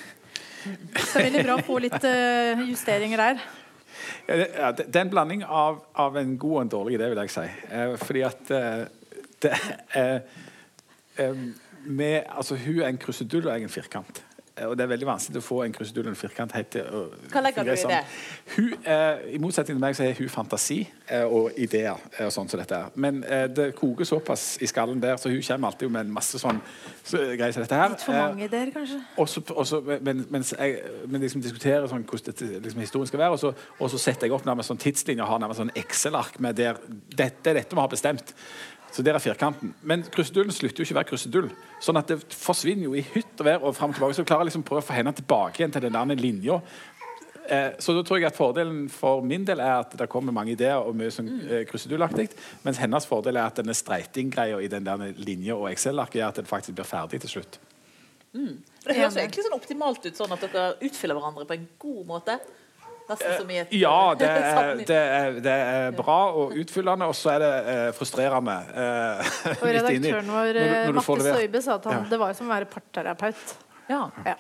[0.64, 3.44] Så det er veldig bra å få litt uh, justeringer der.
[4.28, 7.10] Ja, det, ja, det er en blanding av, av en god og en dårlig idé,
[7.12, 7.46] vil jeg si.
[7.70, 8.84] Eh, fordi at eh,
[9.44, 9.54] det
[10.00, 11.40] eh,
[11.84, 14.24] med, altså, Hun er en krusedull og jeg er en firkant.
[14.58, 16.86] Eh, Og det er veldig vanskelig å få en krusedull og en firkant helt til
[16.86, 17.00] å
[17.34, 18.02] Hva legger du i det?
[18.56, 20.78] Hun, eh, I motsetning til meg så er hun fantasi
[21.10, 21.98] eh, og ideer.
[22.20, 22.92] eh, og sånn som dette her.
[22.96, 26.38] Men eh, det koker såpass i skallen der, så hun kommer alltid med en masse
[26.40, 26.62] sånn
[27.04, 27.90] så, greier som dette her.
[27.96, 29.00] Litt for Eh, mange ideer, kanskje.
[29.18, 30.78] også, også, men, mens jeg
[31.08, 34.28] men liksom diskuterer sånn, hvordan dette, liksom, historien skal være, og så, og så setter
[34.28, 36.78] jeg opp nærmest sånn tidslinje og har nærmest sånn Excel-ark med der
[37.10, 38.34] dette er dette vi har bestemt.
[38.94, 39.74] Så der er firkanten.
[39.82, 41.48] Men krusedullen slutter jo ikke å være krusedull.
[41.82, 44.18] Sånn at det forsvinner jo i hytt og vær og fram og tilbake.
[44.20, 46.60] Så klarer jeg liksom prøve å få henne tilbake igjen til den der linja.
[47.50, 50.54] Eh, så da tror jeg at Fordelen for min del er at det kommer mange
[50.54, 52.30] ideer og mye sånn eh, krusedullaktig.
[52.64, 56.40] Mens hennes fordel er at denne streitinggreia i den der linja og Excel-arket gjør at
[56.40, 57.60] den faktisk blir ferdig til slutt.
[58.34, 62.06] Det høres jo egentlig sånn optimalt ut, sånn at dere utfyller hverandre på en god
[62.10, 62.38] måte.
[63.76, 67.84] Ja, det er, det er, det er bra og utfyllende, og så er det eh,
[67.98, 68.56] frustrerende.
[68.72, 70.60] Eh, Og redaktøren vår,
[70.96, 71.20] Matte.
[71.28, 72.10] Stoibe, sa at han, Ja.
[72.10, 73.56] det var som å være parterapeut.
[73.92, 74.08] Ja.
[74.26, 74.36] Ja.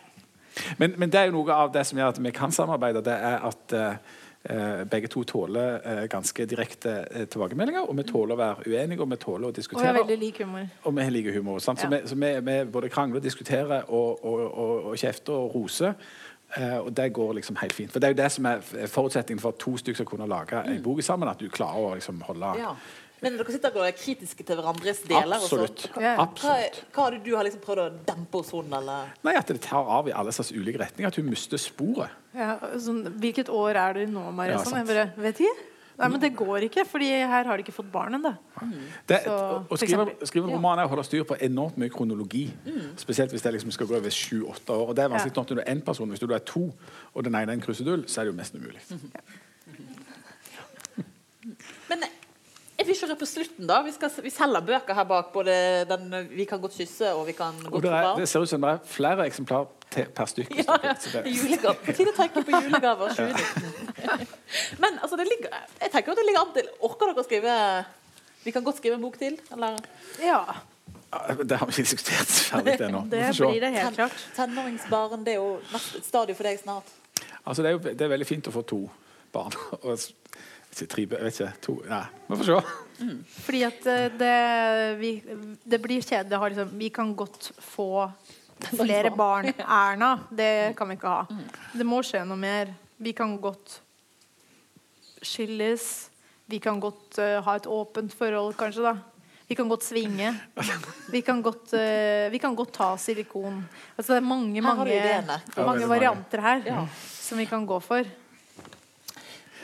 [0.78, 3.02] Men, men det er jo noe av det som gjør at vi kan samarbeide.
[3.06, 4.12] Det er at eh,
[4.54, 7.88] eh, begge to tåler uh, ganske direkte uh, tilbakemeldinger.
[7.90, 9.90] Og vi tåler å være uenige, og vi tåler å Og vi diskutere.
[9.90, 10.68] er veldig lik humor.
[10.84, 11.60] Og vi har like humor.
[11.64, 11.82] Sant?
[11.82, 15.98] Så, vi, så vi, vi både krangler diskuterer og, og, og, og kjefter og roser.
[16.58, 17.92] Eh, og det går liksom helt fint.
[17.94, 20.60] For det er jo det som er forutsetningen for at to stykker skal kunne lage
[20.70, 21.32] en bok sammen.
[21.32, 22.76] At du klarer å liksom holde ja.
[23.24, 25.38] Men dere sitter og er kritiske til hverandres deler?
[25.38, 25.86] Absolutt.
[25.96, 26.82] Hva, Absolutt.
[26.92, 28.82] hva har det du har liksom prøvd å dempe hos henne?
[28.82, 29.14] Eller?
[29.24, 31.08] Nei, At det tar av i alle slags ulike retninger.
[31.08, 32.12] At hun mister sporet.
[32.36, 34.58] Ja, sånn, hvilket år er du nå, Maria?
[34.58, 35.70] Ja, sånn, jeg bare, vet ikke.
[35.94, 38.32] Nei, men det går ikke, fordi her har de ikke fått barn ennå.
[38.64, 42.48] Å skrive, skrive en roman er å holde styr på enormt mye kronologi.
[43.00, 44.90] Spesielt hvis det liksom skal gå over sju-åtte år.
[44.90, 46.10] Og det er vanskelig nok når du er én person.
[46.10, 46.66] Hvis du er to,
[47.14, 48.82] og den ene er en krusedull, så er det jo nesten umulig.
[51.92, 52.06] Men
[52.84, 53.78] jeg vil kjøre på slutten, da.
[53.86, 55.32] Vi, skal, vi selger bøker her bak.
[55.34, 55.54] Både
[55.90, 58.20] den 'Vi kan godt kysse' og 'Vi kan godt det, få er, barn'.
[58.20, 60.56] det ser ut som det er flere eksemplar til, per stykke.
[60.68, 61.22] Ja, ja.
[61.24, 61.76] Julegave.
[61.86, 64.28] På tide å tenke på julegaver 2019.
[64.84, 65.50] Men altså, det ligger,
[65.82, 67.86] jeg tenker at det ligger an til Orker dere å skrive
[68.44, 69.38] Vi kan godt skrive en bok til?
[69.52, 69.78] Eller
[70.20, 70.44] Ja,
[71.40, 73.06] Det har vi ikke diskutert ferdig ennå.
[73.10, 74.18] Det blir det helt klart.
[74.36, 75.24] tenåringsbarn?
[75.24, 76.90] Det er jo et stadium for deg snart.
[77.46, 78.90] Altså, det, er jo, det er veldig fint å få to
[79.32, 79.54] barn.
[79.86, 80.00] Og
[80.74, 82.62] ikke tre, jeg ikke, to, nei, Vi får se.
[83.46, 84.36] Fordi at eh, det,
[85.00, 85.12] vi,
[85.66, 87.90] det blir kjedelig å ha liksom Vi kan godt få
[88.70, 89.50] flere barn.
[89.84, 91.42] Erna, det kan vi ikke ha.
[91.74, 92.72] Det må skje noe mer.
[93.04, 93.80] Vi kan godt
[95.24, 95.88] skilles.
[96.52, 98.94] Vi kan godt uh, ha et åpent forhold, kanskje, da.
[99.48, 100.32] Vi kan godt svinge.
[101.12, 103.62] Vi kan godt, uh, vi kan godt ta silikon.
[103.98, 105.00] Altså, det er mange, mange,
[105.58, 105.88] mange.
[105.90, 106.86] varianter her Ja.
[107.20, 108.08] som vi kan gå for.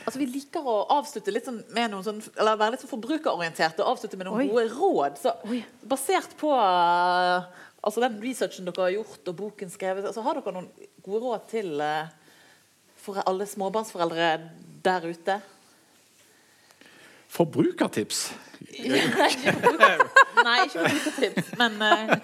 [0.09, 3.77] Altså, vi liker å avslutte litt sånn med noen sånn, eller være litt sånn forbrukerorientert
[3.83, 4.47] og avslutte med noen Oi.
[4.49, 5.19] gode råd.
[5.21, 5.33] Så,
[5.85, 7.45] basert på uh,
[7.85, 10.71] altså den researchen dere har gjort og boken skrevet, altså, har dere noen
[11.05, 12.09] gode råd til uh,
[12.97, 14.31] for alle småbarnsforeldre
[14.87, 15.35] der ute?
[17.29, 18.23] Forbrukertips.
[18.81, 22.17] Nei, ikke forbrukertips, men uh,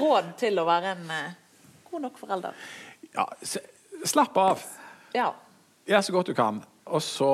[0.00, 1.36] råd til å være en uh,
[1.92, 2.56] god nok forelder.
[3.12, 3.28] Ja,
[4.08, 4.64] slapp av.
[5.12, 5.34] Ja.
[5.88, 6.64] Gjør så godt du kan.
[6.90, 7.30] Og så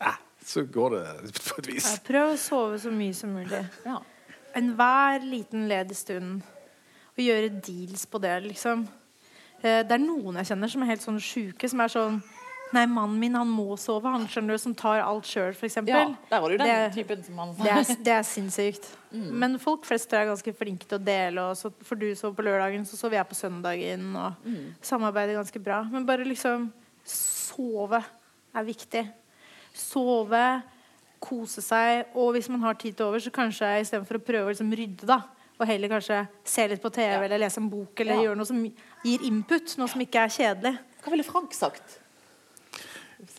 [0.00, 1.90] eh, Så går det på et vis.
[1.92, 3.64] Ja, prøv å sove så mye som mulig.
[3.86, 3.98] ja.
[4.56, 6.40] Enhver liten ledig stund.
[7.14, 8.86] Og gjøre deals på det, liksom.
[9.62, 12.22] Eh, Det er noen jeg kjenner som er helt sånn sjuke, som er sånn
[12.72, 15.74] Nei, mannen min han må sove, han skjønner du, som tar alt sjøl, f.eks.
[15.90, 18.86] ja, der var det jo den Det- typen som man Det er, det er sinnssykt.
[19.12, 19.32] Mm.
[19.42, 21.38] Men folk flest er ganske flinke til å dele.
[21.50, 24.14] Og så, får du sove på lørdagen, så sover jeg på søndagen.
[24.14, 24.74] Og Mm.
[24.82, 25.82] samarbeider ganske bra.
[25.90, 26.72] Men bare liksom
[27.04, 28.04] sove
[28.54, 29.04] er viktig.
[29.76, 30.44] Sove,
[31.22, 32.06] kose seg.
[32.18, 35.06] Og hvis man har tid til over, så kanskje istedenfor å prøve å liksom rydde,
[35.10, 35.20] da,
[35.60, 37.22] og heller kanskje se litt på TV Ja.
[37.24, 38.22] eller lese en bok eller Ja.
[38.28, 38.62] gjøre noe som
[39.04, 40.78] gir input, noe som ikke er kjedelig.
[41.04, 41.98] Hva ville Frank sagt?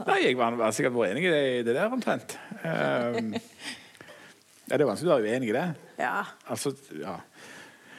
[0.05, 2.35] Nei, jeg var, var sikkert vært enig i det, det der omtrent.
[2.61, 5.63] Um, ja, det er vanskelig å være uenig i det.
[5.97, 6.23] Ja.
[6.47, 7.15] Altså, ja.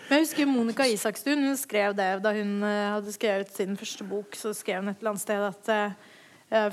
[0.09, 4.05] Men jeg husker Monica Isakstuen hun skrev det da hun eh, hadde skrevet sin første
[4.07, 4.35] bok.
[4.39, 5.95] Så skrev hun et eller annet sted at eh,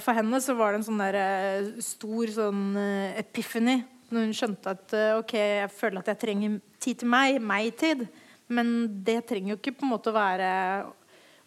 [0.01, 3.77] for henne så var det en sånn der eh, stor sånn eh, epiphany
[4.09, 8.07] når hun skjønte at eh, ok, jeg føler at jeg trenger tid til meg, meg-tid.
[8.49, 8.73] Men
[9.05, 10.49] det trenger jo ikke på en måte å være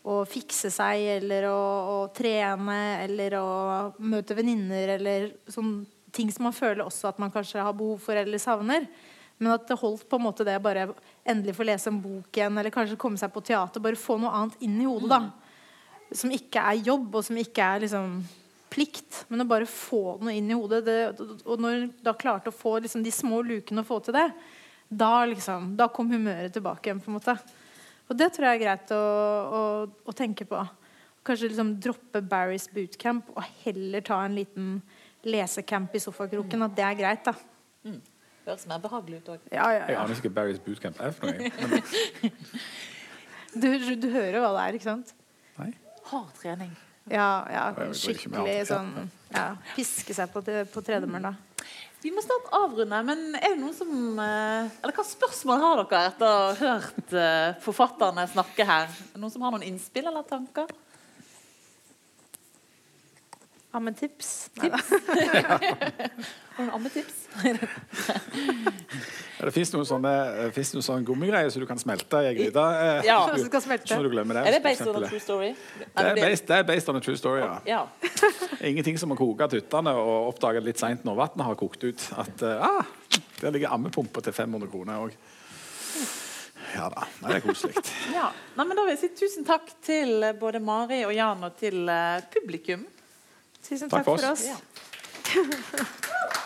[0.02, 1.58] å fikse seg eller å,
[1.92, 3.48] å trene eller å
[4.02, 5.82] møte venninner eller sånn
[6.14, 8.86] ting som man føler også at man kanskje har behov for eller savner.
[9.42, 10.88] Men at det holdt på en måte det bare
[11.26, 13.82] endelig få lese en bok igjen, eller kanskje komme seg på teater.
[13.82, 15.41] Bare få noe annet inn i hodet, da.
[16.18, 18.16] Som ikke er jobb, og som ikke er liksom
[18.72, 19.22] plikt.
[19.30, 20.82] Men å bare få noe inn i hodet.
[20.86, 20.98] Det,
[21.44, 24.28] og når du da klarte å få liksom, de små lukene å få til det,
[24.92, 27.00] da, liksom, da kom humøret tilbake igjen.
[27.00, 27.36] på en måte.
[28.10, 29.62] Og det tror jeg er greit å, å,
[30.08, 30.60] å tenke på.
[31.24, 34.72] Kanskje liksom droppe Barry's bootcamp og heller ta en liten
[35.24, 36.66] lesecamp i sofakroken.
[36.66, 37.36] At det er greit, da.
[37.86, 38.00] Mm.
[38.42, 39.44] Høres mer behagelig ut òg.
[39.54, 42.32] Ja, ja, Jeg aner ikke hva Barry's bootcamp er for noe.
[43.52, 43.66] Du,
[44.00, 45.10] du hører hva det er, ikke sant?
[45.58, 45.74] nei.
[46.10, 46.72] Hard trening.
[47.10, 48.92] Ja, ja med skikkelig sånn
[49.32, 51.32] ja, Piske seg på, på tredemølla.
[52.02, 56.00] Vi må snart avrunde, men er det noen som eh, Eller hva spørsmål har dere
[56.10, 58.88] etter å ha hørt eh, forfatterne snakke her?
[59.14, 60.70] Er Noen som har noen innspill eller tanker?
[63.72, 64.50] Ammetips?
[64.60, 64.88] Tips?
[66.58, 67.14] Du ammetips?
[67.42, 67.54] Ja,
[69.46, 70.12] det fins noen sånne,
[70.52, 72.64] eh, noen sånne gummigreier som du kan smelte i ei gryte.
[72.82, 73.16] eh, Ja.
[73.32, 73.88] Som skal smelte.
[73.88, 74.44] Så du glemme det.
[74.46, 75.50] Er det based on a true story?
[75.80, 77.58] Det er, based, det er based on a true story, ja.
[77.66, 77.82] Ja.
[78.60, 82.44] Ingenting som å koke tuttene og oppdage litt seint når vannet har kokt ut at
[82.46, 82.84] eh, ah,
[83.40, 85.16] der ligger ammepumpa til 500 kroner òg.
[86.76, 87.02] Ja da.
[87.20, 87.80] Nei, det er koselig.
[88.14, 88.28] ja.
[88.56, 91.56] Nei, men da vil jeg si tusen takk til eh, både Mari og Jan og
[91.60, 92.84] til eh, publikum.
[93.68, 94.22] Tusen takk, takk for oss.
[94.22, 94.44] For oss.
[94.46, 94.56] Ja.